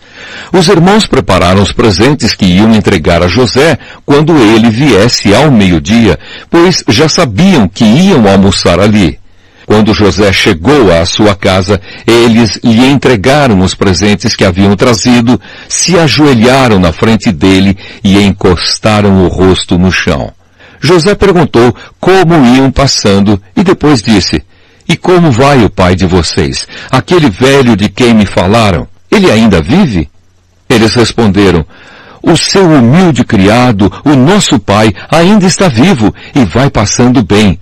Os 0.52 0.68
irmãos 0.68 1.06
prepararam 1.06 1.62
os 1.62 1.72
presentes 1.72 2.34
que 2.34 2.46
iam 2.46 2.74
entregar 2.74 3.22
a 3.22 3.28
José 3.28 3.78
quando 4.06 4.38
ele 4.38 4.70
viesse 4.70 5.34
ao 5.34 5.52
meio-dia, 5.52 6.18
pois 6.50 6.84
já 6.88 7.08
sabiam 7.08 7.68
que 7.68 7.84
iam 7.84 8.28
almoçar 8.28 8.80
ali. 8.80 9.20
Quando 9.70 9.94
José 9.94 10.34
chegou 10.34 10.92
à 10.92 11.06
sua 11.06 11.36
casa, 11.36 11.80
eles 12.08 12.60
lhe 12.64 12.88
entregaram 12.88 13.60
os 13.60 13.76
presentes 13.76 14.36
que 14.36 14.44
haviam 14.44 14.76
trazido, 14.76 15.40
se 15.68 15.96
ajoelharam 15.96 16.80
na 16.80 16.92
frente 16.92 17.32
dele 17.32 17.78
e 18.04 18.20
encostaram 18.20 19.24
o 19.24 19.28
rosto 19.28 19.78
no 19.78 19.92
chão. 19.92 20.34
José 20.82 21.14
perguntou 21.14 21.76
como 22.00 22.34
iam 22.56 22.72
passando 22.72 23.40
e 23.56 23.64
depois 23.64 24.02
disse, 24.02 24.44
E 24.88 24.98
como 24.98 25.32
vai 25.32 25.64
o 25.64 25.70
pai 25.70 25.96
de 25.96 26.08
vocês? 26.08 26.68
Aquele 26.90 27.30
velho 27.30 27.76
de 27.76 27.90
quem 27.90 28.16
me 28.16 28.26
falaram? 28.26 28.88
Ele 29.12 29.32
ainda 29.32 29.62
vive? 29.62 30.10
Eles 30.70 30.94
responderam, 30.94 31.66
o 32.22 32.36
seu 32.36 32.70
humilde 32.70 33.24
criado, 33.24 33.92
o 34.04 34.16
nosso 34.16 34.60
pai, 34.60 34.94
ainda 35.10 35.46
está 35.46 35.68
vivo 35.68 36.14
e 36.36 36.46
vai 36.46 36.70
passando 36.70 37.24
bem. 37.24 37.60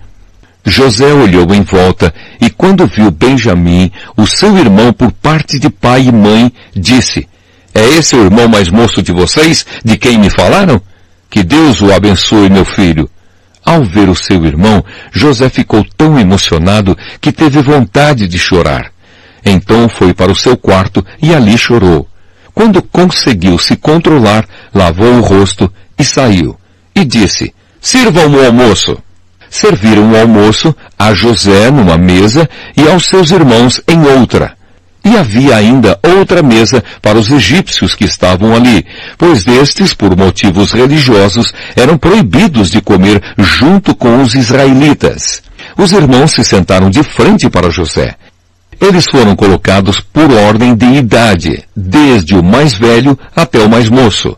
José 0.64 1.12
olhou 1.12 1.54
em 1.54 1.62
volta 1.62 2.12
e 2.40 2.50
quando 2.50 2.86
viu 2.86 3.10
Benjamim, 3.10 3.90
o 4.16 4.26
seu 4.26 4.58
irmão 4.58 4.92
por 4.92 5.10
parte 5.12 5.58
de 5.58 5.70
pai 5.70 6.02
e 6.08 6.12
mãe, 6.12 6.52
disse, 6.74 7.26
é 7.74 7.80
esse 7.96 8.16
o 8.16 8.24
irmão 8.24 8.48
mais 8.48 8.68
moço 8.68 9.00
de 9.00 9.12
vocês, 9.12 9.64
de 9.84 9.96
quem 9.96 10.18
me 10.18 10.28
falaram? 10.28 10.80
Que 11.30 11.42
Deus 11.42 11.80
o 11.80 11.92
abençoe, 11.92 12.50
meu 12.50 12.64
filho. 12.64 13.08
Ao 13.64 13.84
ver 13.84 14.08
o 14.08 14.14
seu 14.14 14.44
irmão, 14.44 14.84
José 15.12 15.48
ficou 15.48 15.86
tão 15.96 16.18
emocionado 16.18 16.96
que 17.20 17.30
teve 17.30 17.62
vontade 17.62 18.26
de 18.26 18.38
chorar. 18.38 18.90
Então 19.50 19.88
foi 19.88 20.12
para 20.12 20.30
o 20.30 20.36
seu 20.36 20.58
quarto 20.58 21.04
e 21.22 21.34
ali 21.34 21.56
chorou. 21.56 22.06
Quando 22.52 22.82
conseguiu 22.82 23.58
se 23.58 23.76
controlar, 23.76 24.46
lavou 24.74 25.14
o 25.14 25.20
rosto 25.22 25.72
e 25.98 26.04
saiu. 26.04 26.54
E 26.94 27.02
disse, 27.02 27.54
sirvam 27.80 28.30
o 28.30 28.44
almoço. 28.44 28.98
Serviram 29.48 30.12
o 30.12 30.16
almoço 30.20 30.74
a 30.98 31.14
José 31.14 31.70
numa 31.70 31.96
mesa 31.96 32.46
e 32.76 32.86
aos 32.86 33.06
seus 33.06 33.30
irmãos 33.30 33.80
em 33.88 34.04
outra. 34.18 34.54
E 35.02 35.16
havia 35.16 35.56
ainda 35.56 35.98
outra 36.02 36.42
mesa 36.42 36.84
para 37.00 37.18
os 37.18 37.30
egípcios 37.30 37.94
que 37.94 38.04
estavam 38.04 38.54
ali, 38.54 38.84
pois 39.16 39.44
destes, 39.44 39.94
por 39.94 40.14
motivos 40.14 40.72
religiosos, 40.72 41.54
eram 41.74 41.96
proibidos 41.96 42.70
de 42.70 42.82
comer 42.82 43.22
junto 43.38 43.94
com 43.94 44.20
os 44.20 44.34
israelitas. 44.34 45.42
Os 45.78 45.92
irmãos 45.92 46.32
se 46.32 46.44
sentaram 46.44 46.90
de 46.90 47.02
frente 47.02 47.48
para 47.48 47.70
José. 47.70 48.16
Eles 48.80 49.06
foram 49.06 49.34
colocados 49.34 50.00
por 50.00 50.32
ordem 50.32 50.74
de 50.74 50.86
idade, 50.86 51.64
desde 51.76 52.34
o 52.34 52.42
mais 52.42 52.74
velho 52.74 53.18
até 53.34 53.58
o 53.58 53.68
mais 53.68 53.88
moço. 53.88 54.36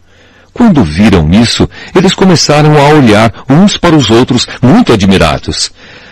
Quando 0.53 0.82
viram 0.82 1.30
isso, 1.30 1.68
eles 1.95 2.14
começaram 2.14 2.76
a 2.76 2.88
olhar 2.88 3.45
uns 3.49 3.76
para 3.76 3.95
os 3.95 4.11
outros 4.11 4.47
muito 4.62 4.93
admirados 4.93 5.70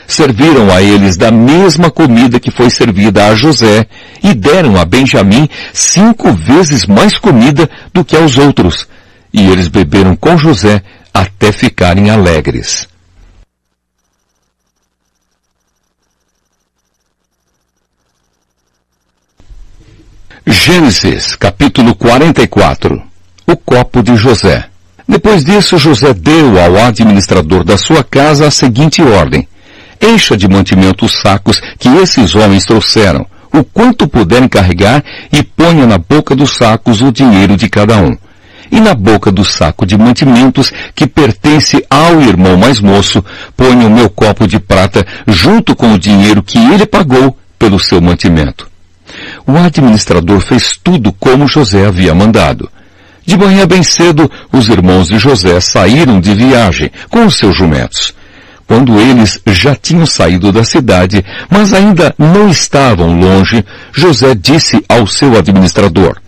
serviram 0.09 0.73
a 0.75 0.83
eles 0.83 1.19
da 1.19 1.31
mesma 1.31 1.91
comida 1.91 2.41
que 2.41 2.51
foi 2.51 2.71
servida 2.71 3.27
a 3.27 3.35
José 3.35 3.87
e 4.25 4.33
deram 4.35 4.81
a 4.81 4.85
Benjamim 4.85 5.47
cinco 5.73 6.33
vezes 6.33 6.87
mais 6.87 7.19
comida 7.19 7.69
do 7.93 8.03
que 8.03 8.17
aos 8.17 8.39
outros. 8.39 8.89
E 9.33 9.47
eles 9.51 9.69
beberam 9.69 10.17
com 10.17 10.39
José 10.39 10.83
até 11.13 11.53
ficarem 11.53 12.09
alegres. 12.09 12.89
Gênesis, 20.51 21.37
capítulo 21.37 21.95
44 21.95 23.03
O 23.47 23.55
copo 23.55 24.03
de 24.03 24.17
José. 24.17 24.65
Depois 25.07 25.45
disso, 25.45 25.77
José 25.77 26.15
deu 26.15 26.59
ao 26.59 26.87
administrador 26.87 27.63
da 27.63 27.77
sua 27.77 28.03
casa 28.03 28.47
a 28.47 28.51
seguinte 28.51 29.03
ordem. 29.03 29.47
Encha 30.01 30.39
de 30.39 30.49
mantimento 30.49 31.05
os 31.05 31.21
sacos 31.21 31.61
que 31.79 31.91
esses 31.99 32.35
homens 32.35 32.65
trouxeram, 32.65 33.27
o 33.53 33.63
quanto 33.63 34.09
puderem 34.09 34.49
carregar, 34.49 35.05
e 35.31 35.43
ponha 35.43 35.87
na 35.87 35.99
boca 35.99 36.35
dos 36.35 36.57
sacos 36.57 37.03
o 37.03 37.13
dinheiro 37.13 37.55
de 37.55 37.69
cada 37.69 37.99
um. 37.99 38.17
E 38.73 38.81
na 38.81 38.95
boca 38.95 39.31
do 39.31 39.45
saco 39.45 39.85
de 39.85 39.99
mantimentos 39.99 40.73
que 40.95 41.07
pertence 41.07 41.85
ao 41.91 42.23
irmão 42.23 42.57
mais 42.57 42.81
moço, 42.81 43.23
ponha 43.55 43.87
o 43.87 43.91
meu 43.91 44.09
copo 44.09 44.49
de 44.49 44.59
prata 44.59 45.07
junto 45.27 45.77
com 45.77 45.93
o 45.93 45.99
dinheiro 45.99 46.43
que 46.43 46.57
ele 46.57 46.87
pagou 46.87 47.37
pelo 47.59 47.79
seu 47.79 48.01
mantimento. 48.01 48.68
O 49.49 49.57
administrador 49.57 50.43
fez 50.43 50.79
tudo 50.85 51.11
como 51.11 51.49
José 51.49 51.87
havia 51.87 52.15
mandado. 52.15 52.71
De 53.25 53.35
manhã 53.35 53.67
bem 53.67 53.83
cedo, 53.83 54.31
os 54.53 54.69
irmãos 54.69 55.09
de 55.09 55.19
José 55.19 55.59
saíram 55.59 56.21
de 56.21 56.35
viagem 56.35 56.91
com 57.09 57.25
os 57.25 57.39
seus 57.39 57.57
jumentos. 57.57 58.13
Quando 58.67 59.01
eles 59.01 59.41
já 59.47 59.75
tinham 59.75 60.05
saído 60.05 60.53
da 60.53 60.65
cidade, 60.65 61.25
mas 61.49 61.73
ainda 61.73 62.15
não 62.19 62.51
estavam 62.51 63.19
longe, 63.19 63.65
José 63.91 64.35
disse 64.35 64.85
ao 64.87 65.07
seu 65.07 65.39
administrador, 65.39 66.19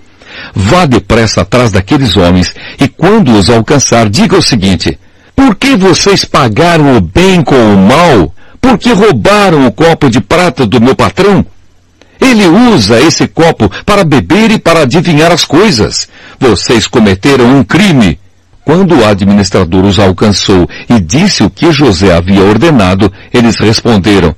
Vá 0.55 0.87
depressa 0.87 1.43
atrás 1.43 1.71
daqueles 1.71 2.17
homens 2.17 2.55
e 2.81 2.89
quando 2.89 3.37
os 3.37 3.51
alcançar, 3.51 4.09
diga 4.09 4.39
o 4.39 4.43
seguinte, 4.43 4.99
por 5.37 5.57
que 5.57 5.77
vocês 5.77 6.25
pagaram 6.25 6.97
o 6.97 7.03
bem 7.03 7.43
com 7.43 7.75
o 7.75 7.77
mal? 7.77 8.35
Por 8.59 8.79
que 8.79 8.93
roubaram 8.93 9.67
o 9.67 9.73
copo 9.73 10.09
de 10.09 10.23
prata 10.23 10.67
do 10.67 10.81
meu 10.81 10.95
patrão? 10.95 11.45
Ele 12.21 12.47
usa 12.47 13.01
esse 13.01 13.27
copo 13.27 13.71
para 13.85 14.05
beber 14.05 14.51
e 14.51 14.59
para 14.59 14.83
adivinhar 14.83 15.33
as 15.33 15.45
coisas. 15.45 16.09
Vocês 16.39 16.87
cometeram 16.87 17.47
um 17.47 17.65
crime. 17.65 18.19
Quando 18.65 18.95
o 18.95 19.05
administrador 19.05 19.85
os 19.85 19.99
alcançou 19.99 20.69
e 20.89 21.01
disse 21.01 21.43
o 21.43 21.51
que 21.51 21.73
José 21.73 22.15
havia 22.15 22.43
ordenado, 22.43 23.11
eles 23.33 23.57
responderam, 23.59 24.35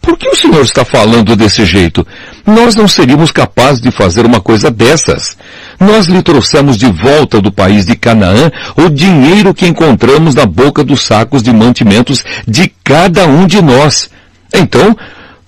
por 0.00 0.16
que 0.16 0.28
o 0.28 0.34
senhor 0.34 0.62
está 0.62 0.84
falando 0.84 1.36
desse 1.36 1.64
jeito? 1.66 2.06
Nós 2.46 2.74
não 2.74 2.88
seríamos 2.88 3.30
capazes 3.30 3.80
de 3.80 3.90
fazer 3.90 4.24
uma 4.24 4.40
coisa 4.40 4.70
dessas. 4.70 5.36
Nós 5.78 6.06
lhe 6.06 6.22
trouxemos 6.22 6.78
de 6.78 6.90
volta 6.90 7.42
do 7.42 7.52
país 7.52 7.84
de 7.84 7.94
Canaã 7.94 8.50
o 8.76 8.88
dinheiro 8.88 9.52
que 9.52 9.66
encontramos 9.66 10.34
na 10.34 10.46
boca 10.46 10.82
dos 10.82 11.02
sacos 11.02 11.42
de 11.42 11.52
mantimentos 11.52 12.24
de 12.46 12.72
cada 12.82 13.26
um 13.26 13.46
de 13.46 13.60
nós. 13.60 14.08
Então, 14.54 14.96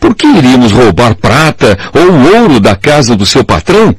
por 0.01 0.15
que 0.15 0.27
iríamos 0.27 0.73
roubar 0.73 1.15
prata 1.15 1.79
ou 1.95 2.41
ouro 2.41 2.59
da 2.59 2.75
casa 2.75 3.15
do 3.15 3.27
seu 3.27 3.45
patrão? 3.45 3.95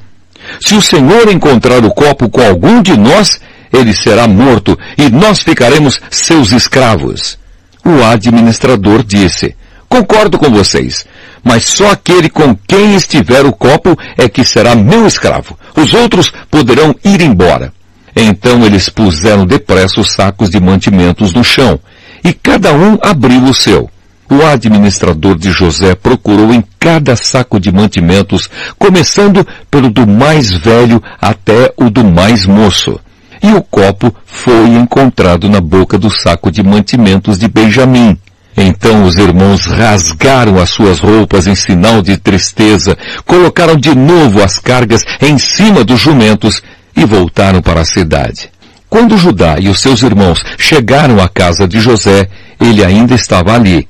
Se 0.60 0.74
o 0.74 0.82
senhor 0.82 1.32
encontrar 1.32 1.86
o 1.86 1.91
copo 1.91 2.28
com 2.28 2.41
algum 2.41 2.82
de 2.82 2.97
nós, 2.97 3.39
ele 3.72 3.93
será 3.93 4.28
morto 4.28 4.78
e 4.97 5.10
nós 5.10 5.41
ficaremos 5.41 6.02
seus 6.10 6.52
escravos. 6.52 7.38
O 7.86 8.04
administrador 8.04 9.04
disse, 9.04 9.56
concordo 9.88 10.38
com 10.38 10.49
vocês, 10.49 11.06
mas 11.43 11.66
só 11.66 11.91
aquele 11.91 12.30
com 12.30 12.56
quem 12.68 12.95
estiver 12.95 13.45
o 13.45 13.54
copo 13.54 13.97
é 14.18 14.28
que 14.28 14.43
será 14.43 14.76
meu 14.76 15.06
escravo. 15.06 15.58
Os 15.76 15.93
outros 15.93 16.34
poderão 16.49 16.95
ir 17.04 17.22
embora. 17.22 17.72
Então 18.16 18.66
eles 18.66 18.89
puseram 18.89 19.45
depressa 19.45 20.02
os 20.02 20.12
sacos 20.12 20.49
de 20.49 20.60
mantimentos 20.60 21.34
no 21.34 21.43
chão, 21.43 21.80
e 22.24 22.34
cada 22.34 22.74
um 22.74 22.97
abriu 23.02 23.43
o 23.43 23.54
seu. 23.54 23.89
O 24.32 24.45
administrador 24.45 25.38
de 25.38 25.51
José 25.51 25.93
procurou 25.93 26.53
em 26.53 26.63
cada 26.79 27.15
saco 27.17 27.59
de 27.59 27.71
mantimentos, 27.71 28.49
começando 28.79 29.45
pelo 29.69 29.89
do 29.89 30.07
mais 30.07 30.51
velho 30.51 31.03
até 31.21 31.73
o 31.75 31.89
do 31.89 32.03
mais 32.03 32.45
moço 32.45 32.97
e 33.43 33.53
o 33.53 33.61
copo 33.61 34.13
foi 34.25 34.69
encontrado 34.69 35.49
na 35.49 35.59
boca 35.59 35.97
do 35.97 36.09
saco 36.09 36.51
de 36.51 36.61
mantimentos 36.61 37.38
de 37.38 37.47
Benjamim. 37.47 38.17
Então 38.55 39.03
os 39.03 39.17
irmãos 39.17 39.65
rasgaram 39.65 40.59
as 40.59 40.69
suas 40.69 40.99
roupas 40.99 41.47
em 41.47 41.55
sinal 41.55 42.01
de 42.01 42.17
tristeza, 42.17 42.97
colocaram 43.25 43.75
de 43.75 43.95
novo 43.95 44.43
as 44.43 44.59
cargas 44.59 45.03
em 45.21 45.38
cima 45.38 45.84
dos 45.84 45.99
jumentos 45.99 46.61
e 46.95 47.03
voltaram 47.05 47.61
para 47.61 47.82
a 47.82 47.86
cidade. 47.86 48.49
Quando 48.89 49.17
Judá 49.17 49.55
e 49.59 49.69
os 49.69 49.79
seus 49.79 50.03
irmãos 50.03 50.43
chegaram 50.57 51.21
à 51.21 51.29
casa 51.29 51.67
de 51.67 51.79
José, 51.79 52.29
ele 52.59 52.84
ainda 52.84 53.15
estava 53.15 53.53
ali. 53.53 53.88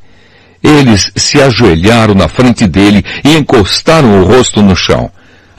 Eles 0.64 1.12
se 1.16 1.42
ajoelharam 1.42 2.14
na 2.14 2.28
frente 2.28 2.68
dele 2.68 3.04
e 3.24 3.36
encostaram 3.36 4.22
o 4.22 4.26
rosto 4.26 4.62
no 4.62 4.76
chão. 4.76 5.10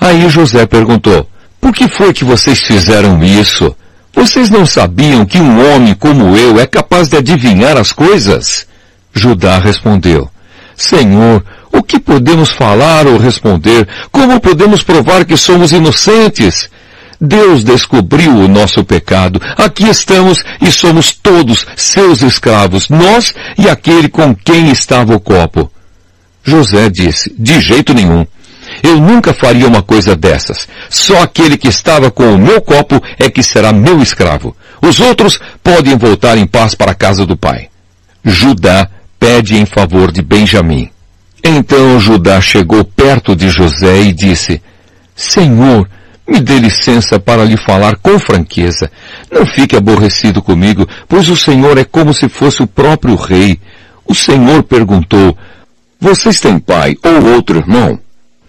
Aí 0.00 0.28
José 0.28 0.66
perguntou, 0.66 1.28
por 1.60 1.72
que 1.72 1.88
foi 1.88 2.12
que 2.12 2.24
vocês 2.24 2.60
fizeram 2.60 3.22
isso? 3.22 3.74
Vocês 4.14 4.50
não 4.50 4.66
sabiam 4.66 5.24
que 5.24 5.38
um 5.38 5.74
homem 5.74 5.94
como 5.94 6.36
eu 6.36 6.60
é 6.60 6.66
capaz 6.66 7.08
de 7.08 7.16
adivinhar 7.16 7.76
as 7.76 7.92
coisas? 7.92 8.66
Judá 9.14 9.58
respondeu, 9.58 10.28
Senhor, 10.76 11.44
o 11.72 11.82
que 11.82 11.98
podemos 11.98 12.50
falar 12.50 13.06
ou 13.06 13.16
responder? 13.16 13.88
Como 14.10 14.40
podemos 14.40 14.82
provar 14.82 15.24
que 15.24 15.36
somos 15.36 15.72
inocentes? 15.72 16.68
Deus 17.24 17.62
descobriu 17.62 18.34
o 18.34 18.48
nosso 18.48 18.82
pecado. 18.82 19.40
Aqui 19.56 19.88
estamos 19.88 20.42
e 20.60 20.72
somos 20.72 21.12
todos 21.12 21.64
seus 21.76 22.20
escravos, 22.20 22.88
nós 22.88 23.32
e 23.56 23.68
aquele 23.68 24.08
com 24.08 24.34
quem 24.34 24.72
estava 24.72 25.14
o 25.14 25.20
copo. 25.20 25.70
José 26.42 26.90
disse, 26.90 27.32
de 27.38 27.60
jeito 27.60 27.94
nenhum. 27.94 28.26
Eu 28.82 29.00
nunca 29.00 29.32
faria 29.32 29.68
uma 29.68 29.82
coisa 29.82 30.16
dessas. 30.16 30.66
Só 30.90 31.22
aquele 31.22 31.56
que 31.56 31.68
estava 31.68 32.10
com 32.10 32.34
o 32.34 32.38
meu 32.38 32.60
copo 32.60 33.00
é 33.20 33.30
que 33.30 33.42
será 33.42 33.72
meu 33.72 34.02
escravo. 34.02 34.56
Os 34.80 34.98
outros 34.98 35.38
podem 35.62 35.96
voltar 35.96 36.36
em 36.36 36.46
paz 36.46 36.74
para 36.74 36.90
a 36.90 36.94
casa 36.94 37.24
do 37.24 37.36
pai. 37.36 37.68
Judá 38.24 38.88
pede 39.20 39.56
em 39.56 39.64
favor 39.64 40.10
de 40.10 40.22
Benjamim. 40.22 40.90
Então 41.44 42.00
Judá 42.00 42.40
chegou 42.40 42.84
perto 42.84 43.36
de 43.36 43.48
José 43.48 44.02
e 44.02 44.12
disse, 44.12 44.60
Senhor, 45.14 45.88
me 46.26 46.40
dê 46.40 46.58
licença 46.58 47.18
para 47.18 47.44
lhe 47.44 47.56
falar 47.56 47.96
com 47.96 48.18
franqueza. 48.18 48.90
Não 49.30 49.44
fique 49.44 49.76
aborrecido 49.76 50.40
comigo, 50.40 50.86
pois 51.08 51.28
o 51.28 51.36
Senhor 51.36 51.76
é 51.78 51.84
como 51.84 52.14
se 52.14 52.28
fosse 52.28 52.62
o 52.62 52.66
próprio 52.66 53.14
rei. 53.16 53.58
O 54.06 54.14
Senhor 54.14 54.62
perguntou, 54.62 55.36
Vocês 56.00 56.40
têm 56.40 56.58
pai 56.58 56.96
ou 57.04 57.34
outro 57.34 57.58
irmão? 57.58 57.98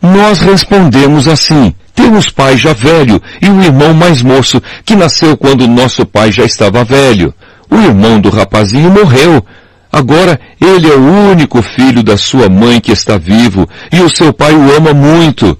Nós 0.01 0.39
respondemos 0.39 1.27
assim, 1.27 1.73
temos 1.95 2.29
pai 2.29 2.57
já 2.57 2.73
velho 2.73 3.21
e 3.41 3.49
um 3.49 3.61
irmão 3.63 3.93
mais 3.93 4.21
moço 4.21 4.61
que 4.83 4.95
nasceu 4.95 5.37
quando 5.37 5.67
nosso 5.67 6.05
pai 6.05 6.31
já 6.31 6.43
estava 6.43 6.83
velho. 6.83 7.33
O 7.69 7.75
irmão 7.75 8.19
do 8.19 8.29
rapazinho 8.29 8.91
morreu. 8.91 9.43
Agora 9.91 10.39
ele 10.59 10.91
é 10.91 10.95
o 10.95 11.31
único 11.31 11.61
filho 11.61 12.03
da 12.03 12.17
sua 12.17 12.49
mãe 12.49 12.81
que 12.81 12.91
está 12.91 13.17
vivo 13.17 13.69
e 13.91 14.01
o 14.01 14.09
seu 14.09 14.33
pai 14.33 14.53
o 14.53 14.75
ama 14.75 14.93
muito. 14.93 15.57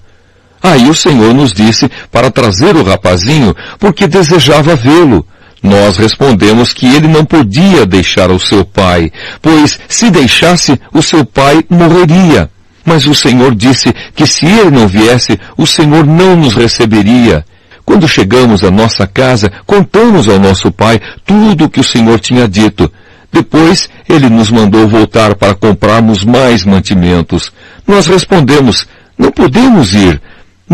Aí 0.64 0.90
o 0.90 0.96
Senhor 0.96 1.34
nos 1.34 1.52
disse 1.52 1.92
para 2.10 2.32
trazer 2.32 2.78
o 2.78 2.84
rapazinho 2.84 3.54
porque 3.78 4.08
desejava 4.08 4.78
vê-lo. 4.78 5.28
Nós 5.62 5.98
respondemos 5.98 6.72
que 6.72 6.86
ele 6.86 7.08
não 7.08 7.26
podia 7.26 7.86
deixar 7.86 8.32
o 8.32 8.40
seu 8.40 8.64
pai, 8.64 9.12
pois 9.42 9.78
se 9.90 10.10
deixasse, 10.10 10.80
o 10.94 11.02
seu 11.02 11.26
pai 11.26 11.64
morreria. 11.70 12.50
Mas 12.86 13.08
o 13.08 13.14
Senhor 13.14 13.54
disse 13.56 13.94
que 14.16 14.26
se 14.26 14.46
ele 14.46 14.72
não 14.72 14.88
viesse, 14.88 15.40
o 15.58 15.66
Senhor 15.66 16.06
não 16.06 16.36
nos 16.36 16.54
receberia. 16.54 17.46
Quando 17.86 18.08
chegamos 18.08 18.64
à 18.64 18.72
nossa 18.72 19.06
casa, 19.06 19.52
contamos 19.66 20.28
ao 20.28 20.40
nosso 20.40 20.72
pai 20.72 21.00
tudo 21.26 21.66
o 21.66 21.70
que 21.70 21.80
o 21.80 21.84
Senhor 21.84 22.20
tinha 22.20 22.48
dito. 22.48 22.92
Depois, 23.32 23.90
ele 24.08 24.30
nos 24.30 24.52
mandou 24.52 24.88
voltar 24.88 25.36
para 25.36 25.56
comprarmos 25.56 26.24
mais 26.24 26.64
mantimentos. 26.64 27.52
Nós 27.88 28.08
respondemos, 28.08 28.88
Não 29.18 29.32
podemos 29.32 29.94
ir. 29.94 30.22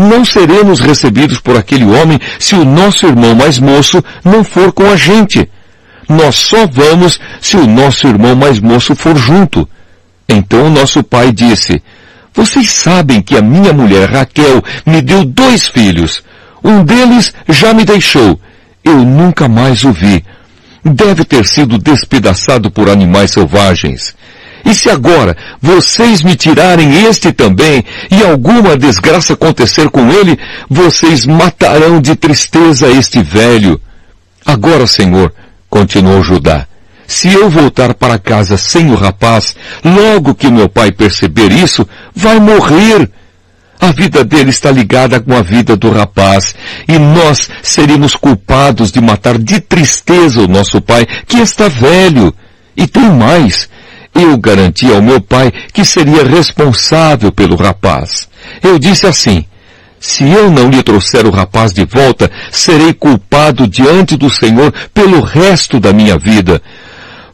Não 0.00 0.24
seremos 0.24 0.80
recebidos 0.80 1.40
por 1.40 1.58
aquele 1.58 1.84
homem 1.84 2.18
se 2.38 2.54
o 2.54 2.64
nosso 2.64 3.04
irmão 3.04 3.34
mais 3.34 3.58
moço 3.58 4.02
não 4.24 4.42
for 4.42 4.72
com 4.72 4.90
a 4.90 4.96
gente. 4.96 5.46
Nós 6.08 6.36
só 6.36 6.66
vamos 6.66 7.20
se 7.38 7.58
o 7.58 7.66
nosso 7.66 8.08
irmão 8.08 8.34
mais 8.34 8.58
moço 8.58 8.96
for 8.96 9.14
junto. 9.18 9.68
Então 10.26 10.70
nosso 10.70 11.04
pai 11.04 11.30
disse, 11.30 11.82
vocês 12.32 12.70
sabem 12.70 13.20
que 13.20 13.36
a 13.36 13.42
minha 13.42 13.74
mulher 13.74 14.10
Raquel 14.10 14.64
me 14.86 15.02
deu 15.02 15.22
dois 15.22 15.66
filhos. 15.66 16.22
Um 16.64 16.82
deles 16.82 17.34
já 17.46 17.74
me 17.74 17.84
deixou. 17.84 18.40
Eu 18.82 19.04
nunca 19.04 19.48
mais 19.48 19.84
o 19.84 19.92
vi. 19.92 20.24
Deve 20.82 21.26
ter 21.26 21.46
sido 21.46 21.76
despedaçado 21.76 22.70
por 22.70 22.88
animais 22.88 23.32
selvagens. 23.32 24.14
E 24.64 24.74
se 24.74 24.90
agora 24.90 25.36
vocês 25.60 26.22
me 26.22 26.36
tirarem 26.36 27.06
este 27.06 27.32
também 27.32 27.84
e 28.10 28.22
alguma 28.22 28.76
desgraça 28.76 29.32
acontecer 29.32 29.88
com 29.90 30.10
ele, 30.10 30.38
vocês 30.68 31.26
matarão 31.26 32.00
de 32.00 32.14
tristeza 32.14 32.88
este 32.88 33.22
velho. 33.22 33.80
Agora, 34.44 34.86
Senhor, 34.86 35.32
continuou 35.68 36.22
Judá, 36.22 36.66
se 37.06 37.32
eu 37.32 37.50
voltar 37.50 37.94
para 37.94 38.18
casa 38.18 38.56
sem 38.56 38.90
o 38.90 38.94
rapaz, 38.94 39.56
logo 39.84 40.34
que 40.34 40.50
meu 40.50 40.68
pai 40.68 40.92
perceber 40.92 41.50
isso, 41.50 41.86
vai 42.14 42.38
morrer. 42.38 43.10
A 43.80 43.92
vida 43.92 44.22
dele 44.22 44.50
está 44.50 44.70
ligada 44.70 45.18
com 45.18 45.34
a 45.34 45.40
vida 45.40 45.74
do 45.74 45.90
rapaz, 45.90 46.54
e 46.86 46.98
nós 46.98 47.48
seríamos 47.62 48.14
culpados 48.14 48.92
de 48.92 49.00
matar 49.00 49.38
de 49.38 49.58
tristeza 49.58 50.42
o 50.42 50.46
nosso 50.46 50.80
pai, 50.80 51.06
que 51.26 51.38
está 51.38 51.66
velho. 51.66 52.32
E 52.76 52.86
tem 52.86 53.10
mais, 53.10 53.68
eu 54.14 54.36
garanti 54.38 54.92
ao 54.92 55.02
meu 55.02 55.20
pai 55.20 55.52
que 55.72 55.84
seria 55.84 56.24
responsável 56.24 57.30
pelo 57.32 57.56
rapaz. 57.56 58.28
Eu 58.62 58.78
disse 58.78 59.06
assim, 59.06 59.44
se 59.98 60.24
eu 60.24 60.50
não 60.50 60.70
lhe 60.70 60.82
trouxer 60.82 61.26
o 61.26 61.30
rapaz 61.30 61.72
de 61.72 61.84
volta, 61.84 62.30
serei 62.50 62.92
culpado 62.92 63.68
diante 63.68 64.16
do 64.16 64.30
Senhor 64.30 64.72
pelo 64.94 65.20
resto 65.20 65.78
da 65.78 65.92
minha 65.92 66.18
vida. 66.18 66.60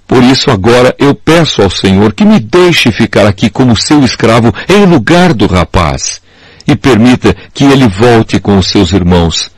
Por 0.07 0.23
isso 0.23 0.51
agora 0.51 0.95
eu 0.99 1.15
peço 1.15 1.63
ao 1.63 1.71
Senhor 1.71 2.13
que 2.13 2.25
me 2.25 2.39
deixe 2.39 2.93
ficar 2.93 3.27
aqui 3.27 3.49
como 3.49 3.77
seu 3.77 4.05
escravo 4.05 4.53
em 4.69 4.85
lugar 4.85 5.33
do 5.33 5.47
rapaz 5.47 6.21
e 6.67 6.75
permita 6.75 7.35
que 7.55 7.65
ele 7.65 7.87
volte 7.87 8.39
com 8.41 8.59
os 8.59 8.69
seus 8.69 8.93
irmãos. 8.93 9.51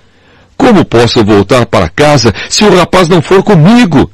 Como 0.56 0.84
posso 0.84 1.24
voltar 1.24 1.66
para 1.66 1.88
casa 1.88 2.32
se 2.50 2.64
o 2.64 2.76
rapaz 2.76 3.08
não 3.08 3.22
for 3.22 3.42
comigo? 3.42 4.10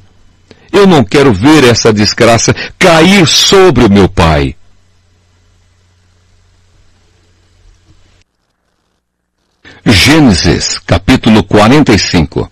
Eu 0.71 0.85
não 0.85 1.03
quero 1.03 1.33
ver 1.33 1.63
essa 1.63 1.91
desgraça 1.93 2.53
cair 2.77 3.25
sobre 3.27 3.85
o 3.85 3.91
meu 3.91 4.07
pai. 4.09 4.55
Gênesis, 9.85 10.79
capítulo 10.79 11.43
45. 11.43 12.51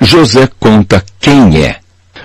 José 0.00 0.48
conta 0.58 1.04
quem 1.20 1.64
é. 1.64 1.78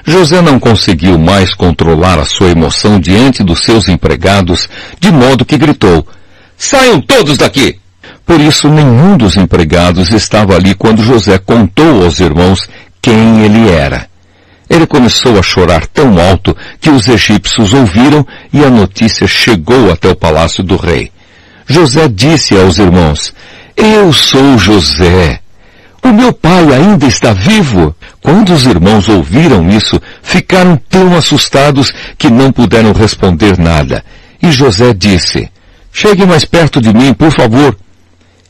José 0.06 0.42
não 0.42 0.60
conseguiu 0.60 1.20
mais 1.20 1.54
controlar 1.54 2.18
a 2.18 2.26
sua 2.26 2.50
emoção 2.50 3.00
diante 3.00 3.44
dos 3.44 3.64
seus 3.64 3.88
empregados, 3.88 4.68
de 5.00 5.12
modo 5.12 5.46
que 5.46 5.58
gritou, 5.58 6.08
Saiam 6.60 7.00
todos 7.00 7.38
daqui! 7.38 7.80
Por 8.26 8.40
isso 8.42 8.68
nenhum 8.68 9.16
dos 9.16 9.38
empregados 9.38 10.12
estava 10.12 10.56
ali 10.56 10.76
quando 10.76 11.02
José 11.02 11.38
contou 11.38 12.04
aos 12.04 12.20
irmãos 12.20 12.68
quem 13.02 13.46
ele 13.46 13.72
era. 13.72 14.09
Ele 14.70 14.86
começou 14.86 15.40
a 15.40 15.42
chorar 15.42 15.88
tão 15.88 16.20
alto 16.20 16.56
que 16.80 16.90
os 16.90 17.08
egípcios 17.08 17.74
ouviram 17.74 18.26
e 18.54 18.64
a 18.64 18.70
notícia 18.70 19.28
chegou 19.28 19.92
até 19.92 20.10
o 20.10 20.16
palácio 20.16 20.64
do 20.64 20.76
rei. 20.76 21.12
José 21.66 22.08
disse 22.08 22.56
aos 22.56 22.78
irmãos, 22.78 23.34
Eu 23.76 24.14
sou 24.14 24.58
José. 24.58 25.40
O 26.04 26.10
meu 26.10 26.32
pai 26.32 26.74
ainda 26.74 27.06
está 27.06 27.34
vivo. 27.34 27.96
Quando 28.22 28.54
os 28.54 28.66
irmãos 28.66 29.10
ouviram 29.10 29.70
isso, 29.70 30.00
ficaram 30.22 30.80
tão 30.90 31.16
assustados 31.16 31.92
que 32.18 32.30
não 32.30 32.52
puderam 32.52 32.94
responder 32.94 33.58
nada. 33.58 34.04
E 34.42 34.52
José 34.52 34.94
disse, 34.94 35.50
Chegue 35.92 36.26
mais 36.26 36.46
perto 36.46 36.80
de 36.80 36.94
mim, 36.94 37.14
por 37.14 37.32
favor. 37.32 37.76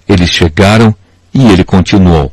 Eles 0.07 0.29
chegaram 0.29 0.93
e 1.33 1.47
ele 1.51 1.63
continuou. 1.63 2.31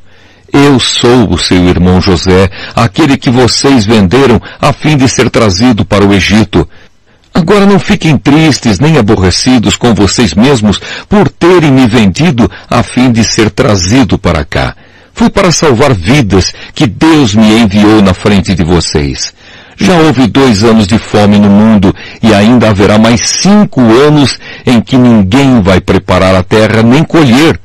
Eu 0.53 0.79
sou 0.79 1.33
o 1.33 1.39
seu 1.39 1.65
irmão 1.69 2.01
José, 2.01 2.51
aquele 2.75 3.17
que 3.17 3.31
vocês 3.31 3.85
venderam 3.85 4.41
a 4.61 4.73
fim 4.73 4.97
de 4.97 5.09
ser 5.09 5.29
trazido 5.29 5.85
para 5.85 6.05
o 6.05 6.13
Egito. 6.13 6.69
Agora 7.35 7.67
não 7.67 7.79
fiquem 7.79 8.17
tristes 8.17 8.79
nem 8.79 8.97
aborrecidos 8.97 9.77
com 9.77 9.93
vocês 9.93 10.35
mesmos 10.35 10.81
por 11.09 11.29
terem 11.29 11.71
me 11.71 11.87
vendido 11.87 12.51
a 12.71 12.83
fim 12.83 13.13
de 13.13 13.23
ser 13.25 13.51
trazido 13.51 14.19
para 14.19 14.45
cá. 14.45 14.75
Foi 15.13 15.29
para 15.29 15.51
salvar 15.51 15.93
vidas 15.93 16.53
que 16.75 16.87
Deus 16.87 17.35
me 17.35 17.61
enviou 17.61 18.01
na 18.01 18.15
frente 18.15 18.55
de 18.55 18.65
vocês. 18.65 19.35
Já 19.77 19.95
houve 19.99 20.27
dois 20.27 20.65
anos 20.65 20.87
de 20.87 20.99
fome 20.99 21.39
no 21.39 21.51
mundo 21.51 21.95
e 22.23 22.33
ainda 22.33 22.71
haverá 22.71 22.99
mais 22.99 23.29
cinco 23.29 23.81
anos 23.81 24.39
em 24.65 24.81
que 24.81 24.97
ninguém 24.97 25.61
vai 25.61 25.81
preparar 25.81 26.35
a 26.35 26.43
terra 26.43 26.83
nem 26.83 27.05
colher. 27.05 27.61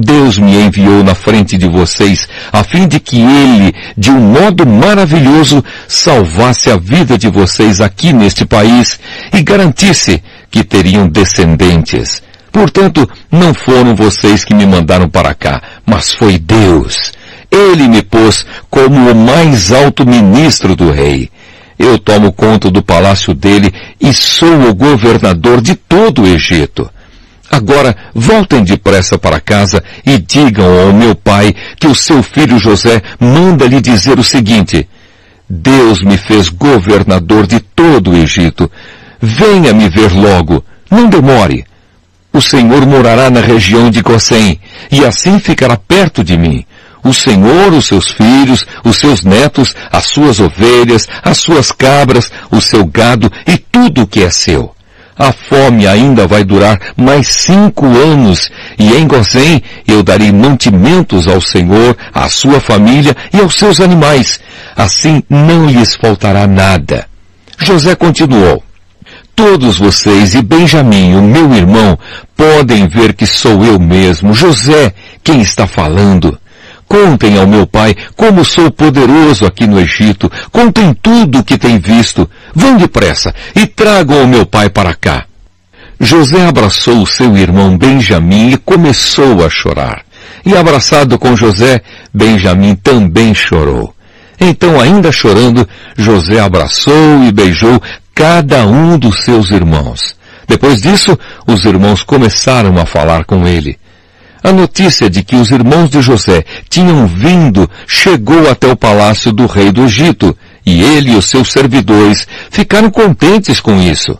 Deus 0.00 0.38
me 0.38 0.54
enviou 0.54 1.02
na 1.02 1.12
frente 1.12 1.58
de 1.58 1.66
vocês, 1.66 2.28
a 2.52 2.62
fim 2.62 2.86
de 2.86 3.00
que 3.00 3.20
Ele, 3.20 3.74
de 3.96 4.12
um 4.12 4.20
modo 4.20 4.64
maravilhoso, 4.64 5.64
salvasse 5.88 6.70
a 6.70 6.76
vida 6.76 7.18
de 7.18 7.28
vocês 7.28 7.80
aqui 7.80 8.12
neste 8.12 8.44
país 8.44 9.00
e 9.34 9.42
garantisse 9.42 10.22
que 10.52 10.62
teriam 10.62 11.08
descendentes. 11.08 12.22
Portanto, 12.52 13.10
não 13.28 13.52
foram 13.52 13.96
vocês 13.96 14.44
que 14.44 14.54
me 14.54 14.64
mandaram 14.64 15.08
para 15.08 15.34
cá, 15.34 15.60
mas 15.84 16.12
foi 16.12 16.38
Deus. 16.38 17.10
Ele 17.50 17.88
me 17.88 18.00
pôs 18.00 18.46
como 18.70 19.10
o 19.10 19.16
mais 19.16 19.72
alto 19.72 20.06
ministro 20.06 20.76
do 20.76 20.92
rei. 20.92 21.28
Eu 21.76 21.98
tomo 21.98 22.30
conta 22.30 22.70
do 22.70 22.84
palácio 22.84 23.34
dele 23.34 23.74
e 24.00 24.12
sou 24.14 24.68
o 24.68 24.74
governador 24.76 25.60
de 25.60 25.74
todo 25.74 26.22
o 26.22 26.26
Egito. 26.28 26.88
Agora 27.50 27.96
voltem 28.14 28.62
depressa 28.62 29.18
para 29.18 29.40
casa 29.40 29.82
e 30.04 30.18
digam 30.18 30.80
ao 30.80 30.92
meu 30.92 31.14
pai 31.14 31.54
que 31.78 31.86
o 31.86 31.94
seu 31.94 32.22
filho 32.22 32.58
José 32.58 33.02
manda 33.18 33.66
lhe 33.66 33.80
dizer 33.80 34.18
o 34.18 34.24
seguinte, 34.24 34.86
Deus 35.48 36.02
me 36.02 36.18
fez 36.18 36.50
governador 36.50 37.46
de 37.46 37.58
todo 37.58 38.10
o 38.10 38.16
Egito. 38.16 38.70
Venha 39.20 39.72
me 39.72 39.88
ver 39.88 40.12
logo, 40.12 40.62
não 40.90 41.08
demore. 41.08 41.64
O 42.32 42.40
Senhor 42.42 42.86
morará 42.86 43.30
na 43.30 43.40
região 43.40 43.90
de 43.90 44.02
Gossém, 44.02 44.60
e 44.92 45.04
assim 45.04 45.38
ficará 45.38 45.76
perto 45.76 46.22
de 46.22 46.36
mim. 46.36 46.64
O 47.02 47.14
Senhor, 47.14 47.72
os 47.72 47.86
seus 47.86 48.10
filhos, 48.10 48.66
os 48.84 48.96
seus 48.96 49.24
netos, 49.24 49.74
as 49.90 50.04
suas 50.04 50.38
ovelhas, 50.38 51.08
as 51.22 51.38
suas 51.38 51.72
cabras, 51.72 52.30
o 52.50 52.60
seu 52.60 52.84
gado 52.84 53.32
e 53.46 53.56
tudo 53.56 54.02
o 54.02 54.06
que 54.06 54.22
é 54.22 54.30
seu 54.30 54.74
a 55.18 55.32
fome 55.32 55.86
ainda 55.86 56.26
vai 56.26 56.44
durar 56.44 56.78
mais 56.96 57.26
cinco 57.28 57.86
anos, 57.86 58.50
e 58.78 58.92
em 58.92 59.06
Gozém 59.06 59.62
eu 59.86 60.02
darei 60.02 60.30
mantimentos 60.30 61.26
ao 61.26 61.40
Senhor, 61.40 61.96
à 62.14 62.28
sua 62.28 62.60
família 62.60 63.16
e 63.32 63.40
aos 63.40 63.56
seus 63.56 63.80
animais. 63.80 64.38
Assim 64.76 65.22
não 65.28 65.66
lhes 65.66 65.96
faltará 65.96 66.46
nada. 66.46 67.06
José 67.58 67.94
continuou. 67.96 68.62
Todos 69.34 69.78
vocês 69.78 70.34
e 70.34 70.42
Benjamim, 70.42 71.14
o 71.14 71.22
meu 71.22 71.52
irmão, 71.54 71.98
podem 72.36 72.88
ver 72.88 73.12
que 73.12 73.26
sou 73.26 73.64
eu 73.64 73.78
mesmo, 73.78 74.32
José, 74.34 74.92
quem 75.22 75.40
está 75.40 75.66
falando. 75.66 76.38
Contem 76.88 77.38
ao 77.38 77.46
meu 77.46 77.66
pai 77.66 77.94
como 78.16 78.44
sou 78.44 78.70
poderoso 78.70 79.44
aqui 79.44 79.66
no 79.66 79.78
Egito. 79.78 80.32
Contem 80.50 80.94
tudo 80.94 81.40
o 81.40 81.44
que 81.44 81.58
têm 81.58 81.78
visto. 81.78 82.28
Vão 82.54 82.76
depressa 82.76 83.34
e 83.54 83.66
tragam 83.66 84.20
ao 84.20 84.26
meu 84.26 84.46
pai 84.46 84.68
para 84.68 84.94
cá. 84.94 85.24
José 86.00 86.46
abraçou 86.46 87.04
seu 87.06 87.36
irmão 87.36 87.76
Benjamim 87.76 88.50
e 88.50 88.56
começou 88.56 89.44
a 89.44 89.50
chorar. 89.50 90.04
E 90.46 90.56
abraçado 90.56 91.18
com 91.18 91.36
José, 91.36 91.80
Benjamim 92.14 92.74
também 92.74 93.34
chorou. 93.34 93.94
Então, 94.40 94.80
ainda 94.80 95.10
chorando, 95.10 95.68
José 95.96 96.38
abraçou 96.38 97.24
e 97.24 97.32
beijou 97.32 97.82
cada 98.14 98.64
um 98.66 98.96
dos 98.96 99.24
seus 99.24 99.50
irmãos. 99.50 100.16
Depois 100.46 100.80
disso, 100.80 101.18
os 101.46 101.64
irmãos 101.64 102.02
começaram 102.02 102.78
a 102.78 102.86
falar 102.86 103.24
com 103.24 103.46
ele. 103.46 103.76
A 104.42 104.52
notícia 104.52 105.10
de 105.10 105.22
que 105.24 105.34
os 105.34 105.50
irmãos 105.50 105.90
de 105.90 106.00
José 106.00 106.44
tinham 106.70 107.06
vindo 107.06 107.68
chegou 107.86 108.48
até 108.48 108.70
o 108.70 108.76
palácio 108.76 109.32
do 109.32 109.46
rei 109.46 109.72
do 109.72 109.84
Egito, 109.84 110.36
e 110.68 110.82
ele 110.82 111.12
e 111.12 111.16
os 111.16 111.24
seus 111.24 111.50
servidores 111.50 112.26
ficaram 112.50 112.90
contentes 112.90 113.58
com 113.58 113.80
isso. 113.80 114.18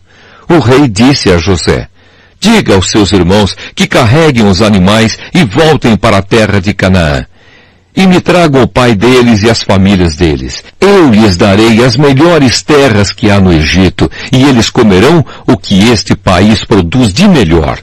O 0.49 0.59
rei 0.59 0.89
disse 0.89 1.31
a 1.31 1.37
José, 1.37 1.89
diga 2.41 2.75
aos 2.75 2.91
seus 2.91 3.13
irmãos 3.13 3.55
que 3.75 3.87
carreguem 3.87 4.47
os 4.47 4.63
animais 4.63 5.19
e 5.35 5.45
voltem 5.45 5.95
para 5.95 6.19
a 6.19 6.23
terra 6.23 6.59
de 6.59 6.73
Canaã. 6.73 7.27
E 7.95 8.07
me 8.07 8.21
tragam 8.21 8.63
o 8.63 8.69
pai 8.69 8.95
deles 8.95 9.43
e 9.43 9.51
as 9.51 9.63
famílias 9.63 10.17
deles. 10.17 10.63
Eu 10.81 11.11
lhes 11.11 11.37
darei 11.37 11.85
as 11.85 11.97
melhores 11.97 12.63
terras 12.63 13.13
que 13.13 13.31
há 13.31 13.41
no 13.41 13.53
Egito, 13.53 14.11
e 14.33 14.45
eles 14.45 14.71
comerão 14.71 15.25
o 15.47 15.57
que 15.57 15.91
este 15.91 16.15
país 16.15 16.65
produz 16.65 17.13
de 17.13 17.27
melhor 17.29 17.79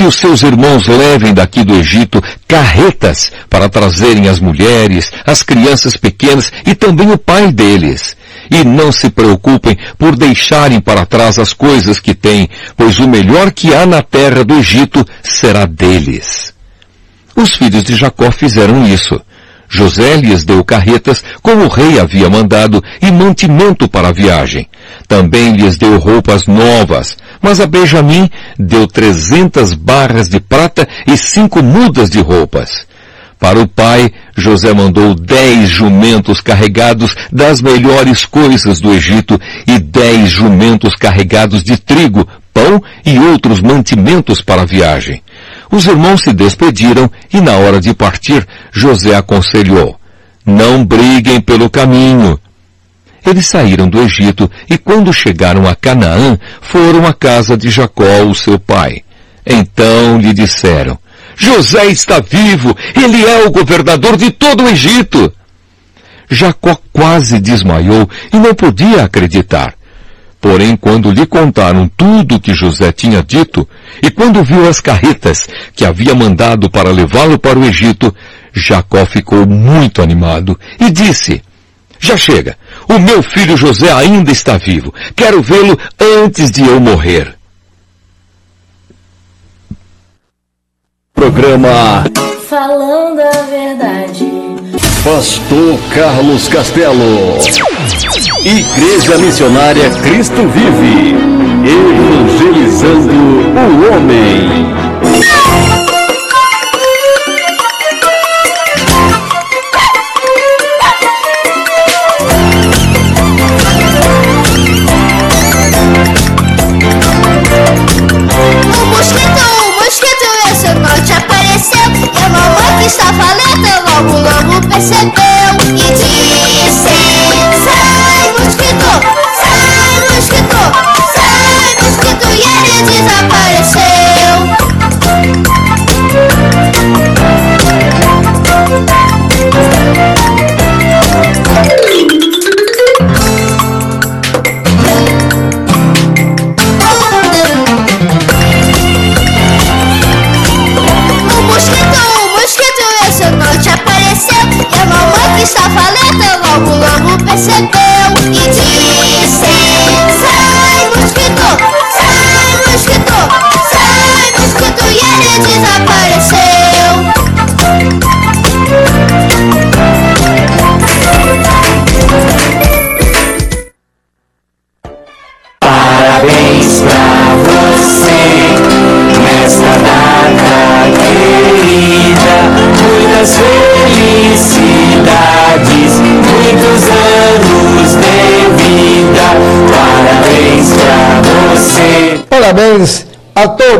que 0.00 0.06
os 0.06 0.14
seus 0.14 0.42
irmãos 0.42 0.86
levem 0.86 1.34
daqui 1.34 1.62
do 1.62 1.74
Egito 1.74 2.22
carretas 2.48 3.30
para 3.50 3.68
trazerem 3.68 4.28
as 4.28 4.40
mulheres, 4.40 5.12
as 5.26 5.42
crianças 5.42 5.94
pequenas 5.94 6.50
e 6.64 6.74
também 6.74 7.10
o 7.10 7.18
pai 7.18 7.52
deles. 7.52 8.16
E 8.50 8.64
não 8.64 8.90
se 8.90 9.10
preocupem 9.10 9.76
por 9.98 10.16
deixarem 10.16 10.80
para 10.80 11.04
trás 11.04 11.38
as 11.38 11.52
coisas 11.52 12.00
que 12.00 12.14
têm, 12.14 12.48
pois 12.78 12.98
o 12.98 13.06
melhor 13.06 13.52
que 13.52 13.74
há 13.74 13.84
na 13.84 14.00
terra 14.00 14.42
do 14.42 14.54
Egito 14.54 15.06
será 15.22 15.66
deles. 15.66 16.54
Os 17.36 17.52
filhos 17.52 17.84
de 17.84 17.94
Jacó 17.94 18.30
fizeram 18.30 18.86
isso. 18.86 19.20
José 19.68 20.16
lhes 20.16 20.44
deu 20.44 20.64
carretas, 20.64 21.22
como 21.42 21.64
o 21.64 21.68
rei 21.68 22.00
havia 22.00 22.30
mandado, 22.30 22.82
e 23.02 23.10
mantimento 23.12 23.86
para 23.86 24.08
a 24.08 24.12
viagem. 24.12 24.66
Também 25.06 25.52
lhes 25.52 25.76
deu 25.76 25.98
roupas 25.98 26.46
novas, 26.46 27.16
mas 27.40 27.60
a 27.60 27.66
Benjamim 27.66 28.28
deu 28.58 28.86
trezentas 28.86 29.72
barras 29.74 30.28
de 30.28 30.40
prata 30.40 30.86
e 31.06 31.16
cinco 31.16 31.62
mudas 31.62 32.10
de 32.10 32.20
roupas. 32.20 32.86
Para 33.40 33.58
o 33.58 33.66
pai, 33.66 34.12
José 34.36 34.74
mandou 34.74 35.14
dez 35.14 35.70
jumentos 35.70 36.42
carregados 36.42 37.14
das 37.32 37.62
melhores 37.62 38.26
coisas 38.26 38.80
do 38.80 38.92
Egito 38.92 39.40
e 39.66 39.78
dez 39.78 40.28
jumentos 40.28 40.94
carregados 40.94 41.64
de 41.64 41.78
trigo, 41.78 42.28
pão 42.52 42.82
e 43.04 43.18
outros 43.18 43.62
mantimentos 43.62 44.42
para 44.42 44.62
a 44.62 44.66
viagem. 44.66 45.22
Os 45.72 45.86
irmãos 45.86 46.20
se 46.22 46.34
despediram 46.34 47.10
e 47.32 47.40
na 47.40 47.52
hora 47.52 47.80
de 47.80 47.94
partir, 47.94 48.46
José 48.70 49.14
aconselhou, 49.14 49.98
não 50.44 50.84
briguem 50.84 51.40
pelo 51.40 51.70
caminho. 51.70 52.38
Eles 53.26 53.46
saíram 53.46 53.88
do 53.88 54.00
Egito 54.00 54.50
e 54.68 54.78
quando 54.78 55.12
chegaram 55.12 55.68
a 55.68 55.74
Canaã, 55.74 56.38
foram 56.60 57.06
à 57.06 57.12
casa 57.12 57.56
de 57.56 57.70
Jacó, 57.70 58.22
o 58.24 58.34
seu 58.34 58.58
pai. 58.58 59.02
Então 59.46 60.18
lhe 60.18 60.32
disseram, 60.32 60.98
José 61.36 61.86
está 61.86 62.20
vivo, 62.20 62.76
ele 62.94 63.24
é 63.24 63.46
o 63.46 63.50
governador 63.50 64.16
de 64.16 64.30
todo 64.30 64.64
o 64.64 64.68
Egito. 64.68 65.32
Jacó 66.30 66.78
quase 66.92 67.40
desmaiou 67.40 68.08
e 68.32 68.36
não 68.36 68.54
podia 68.54 69.04
acreditar. 69.04 69.74
Porém, 70.40 70.74
quando 70.74 71.10
lhe 71.10 71.26
contaram 71.26 71.90
tudo 71.94 72.36
o 72.36 72.40
que 72.40 72.54
José 72.54 72.92
tinha 72.92 73.22
dito, 73.22 73.68
e 74.02 74.10
quando 74.10 74.42
viu 74.42 74.66
as 74.66 74.80
carretas 74.80 75.46
que 75.74 75.84
havia 75.84 76.14
mandado 76.14 76.70
para 76.70 76.90
levá-lo 76.90 77.38
para 77.38 77.58
o 77.58 77.64
Egito, 77.64 78.14
Jacó 78.52 79.04
ficou 79.04 79.46
muito 79.46 80.00
animado 80.00 80.58
e 80.80 80.90
disse, 80.90 81.42
já 82.00 82.16
chega, 82.16 82.56
o 82.88 82.98
meu 82.98 83.22
filho 83.22 83.56
José 83.56 83.92
ainda 83.92 84.32
está 84.32 84.56
vivo, 84.56 84.92
quero 85.14 85.42
vê-lo 85.42 85.78
antes 86.24 86.50
de 86.50 86.66
eu 86.66 86.80
morrer. 86.80 87.34
Programa 91.14 92.04
Falando 92.50 93.20
a 93.20 93.42
verdade. 93.42 94.28
Pastor 95.04 95.78
Carlos 95.94 96.48
Castelo. 96.48 97.38
Igreja 98.44 99.18
Missionária 99.18 99.88
Cristo 100.02 100.48
Vive. 100.48 101.14
Evangelizando 101.64 103.12
o 103.12 103.94
homem. 103.94 104.89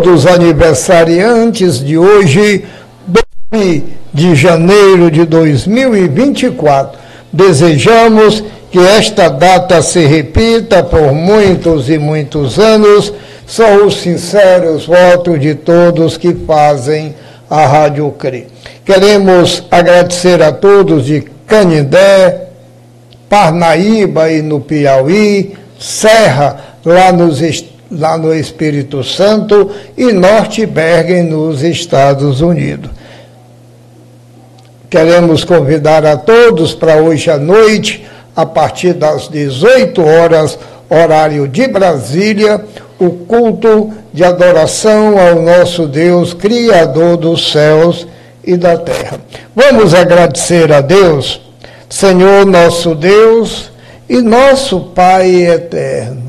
Todos 0.00 0.24
os 0.24 0.26
aniversariantes 0.26 1.78
de 1.84 1.98
hoje, 1.98 2.64
12 3.52 3.84
de 4.14 4.34
janeiro 4.34 5.10
de 5.10 5.26
2024. 5.26 6.98
Desejamos 7.30 8.42
que 8.70 8.78
esta 8.78 9.28
data 9.28 9.82
se 9.82 10.06
repita 10.06 10.82
por 10.82 11.12
muitos 11.12 11.90
e 11.90 11.98
muitos 11.98 12.58
anos. 12.58 13.12
São 13.46 13.86
os 13.86 14.00
sinceros 14.00 14.86
votos 14.86 15.38
de 15.38 15.54
todos 15.54 16.16
que 16.16 16.34
fazem 16.46 17.14
a 17.50 17.66
Rádio 17.66 18.10
CRI. 18.12 18.46
Queremos 18.84 19.64
agradecer 19.70 20.40
a 20.42 20.50
todos 20.52 21.04
de 21.04 21.24
Canindé, 21.46 22.46
Parnaíba 23.28 24.30
e 24.30 24.40
no 24.40 24.60
Piauí, 24.60 25.54
Serra, 25.78 26.56
lá, 26.84 27.12
nos, 27.12 27.42
est- 27.42 27.66
lá 27.90 28.16
no 28.16 28.34
Espírito 28.34 29.02
Santo 29.02 29.70
e 29.96 30.12
Norte 30.12 30.64
Bergen, 30.64 31.24
nos 31.24 31.62
Estados 31.62 32.40
Unidos. 32.40 32.90
Queremos 34.88 35.44
convidar 35.44 36.04
a 36.04 36.16
todos 36.16 36.74
para 36.74 36.96
hoje 36.96 37.30
à 37.30 37.38
noite, 37.38 38.04
a 38.34 38.44
partir 38.44 38.92
das 38.92 39.28
18 39.28 40.02
horas, 40.04 40.58
horário 40.88 41.46
de 41.46 41.68
Brasília, 41.68 42.64
o 42.98 43.10
culto 43.10 43.92
de 44.12 44.24
adoração 44.24 45.16
ao 45.18 45.40
nosso 45.40 45.86
Deus, 45.86 46.34
Criador 46.34 47.16
dos 47.16 47.52
céus 47.52 48.06
e 48.44 48.56
da 48.56 48.76
terra. 48.76 49.20
Vamos 49.54 49.94
agradecer 49.94 50.72
a 50.72 50.80
Deus, 50.80 51.40
Senhor 51.88 52.44
nosso 52.44 52.94
Deus 52.94 53.70
e 54.08 54.20
nosso 54.20 54.80
Pai 54.80 55.44
eterno. 55.44 56.19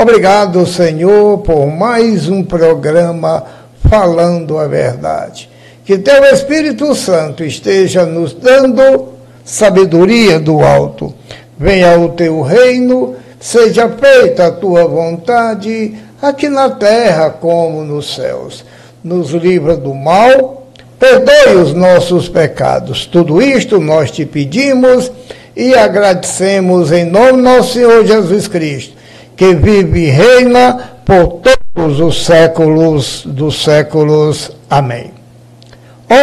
Obrigado, 0.00 0.66
Senhor, 0.66 1.40
por 1.40 1.66
mais 1.66 2.26
um 2.26 2.42
programa 2.42 3.44
falando 3.86 4.56
a 4.56 4.66
verdade. 4.66 5.50
Que 5.84 5.98
teu 5.98 6.24
Espírito 6.24 6.94
Santo 6.94 7.44
esteja 7.44 8.06
nos 8.06 8.32
dando 8.32 9.10
sabedoria 9.44 10.40
do 10.40 10.60
alto. 10.60 11.12
Venha 11.58 11.98
o 11.98 12.08
teu 12.08 12.40
reino, 12.40 13.14
seja 13.38 13.90
feita 13.90 14.46
a 14.46 14.50
tua 14.50 14.86
vontade, 14.86 15.94
aqui 16.22 16.48
na 16.48 16.70
terra 16.70 17.28
como 17.28 17.84
nos 17.84 18.14
céus. 18.14 18.64
Nos 19.04 19.32
livra 19.32 19.76
do 19.76 19.94
mal, 19.94 20.66
perdoe 20.98 21.56
os 21.62 21.74
nossos 21.74 22.26
pecados. 22.26 23.04
Tudo 23.04 23.42
isto 23.42 23.78
nós 23.78 24.10
te 24.10 24.24
pedimos 24.24 25.12
e 25.54 25.74
agradecemos 25.74 26.90
em 26.90 27.04
nome 27.04 27.32
do 27.32 27.42
nosso 27.42 27.74
Senhor 27.74 28.06
Jesus 28.06 28.48
Cristo, 28.48 28.99
que 29.40 29.54
vive 29.54 30.00
e 30.00 30.10
reina 30.10 30.78
por 31.02 31.40
todos 31.40 31.98
os 31.98 32.26
séculos 32.26 33.22
dos 33.24 33.64
séculos. 33.64 34.50
Amém. 34.68 35.12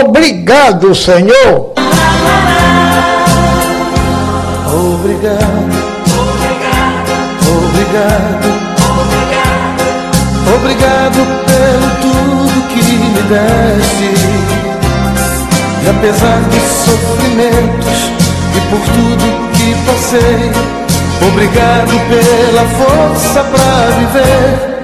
Obrigado, 0.06 0.94
Senhor. 0.94 1.74
Obrigado, 4.72 5.40
obrigado, 7.58 8.50
obrigado 10.56 11.20
pelo 11.48 11.90
tudo 12.04 12.68
que 12.68 12.84
me 12.84 13.22
deste. 13.32 14.14
E 15.84 15.90
apesar 15.90 16.40
dos 16.52 16.68
sofrimentos 16.86 18.00
e 18.56 18.62
por 18.70 18.82
tudo 18.94 19.26
que 19.54 19.74
passei, 19.88 20.87
obrigado 21.28 21.92
pela 22.10 22.66
força 22.70 23.44
pra 23.44 23.98
viver. 23.98 24.77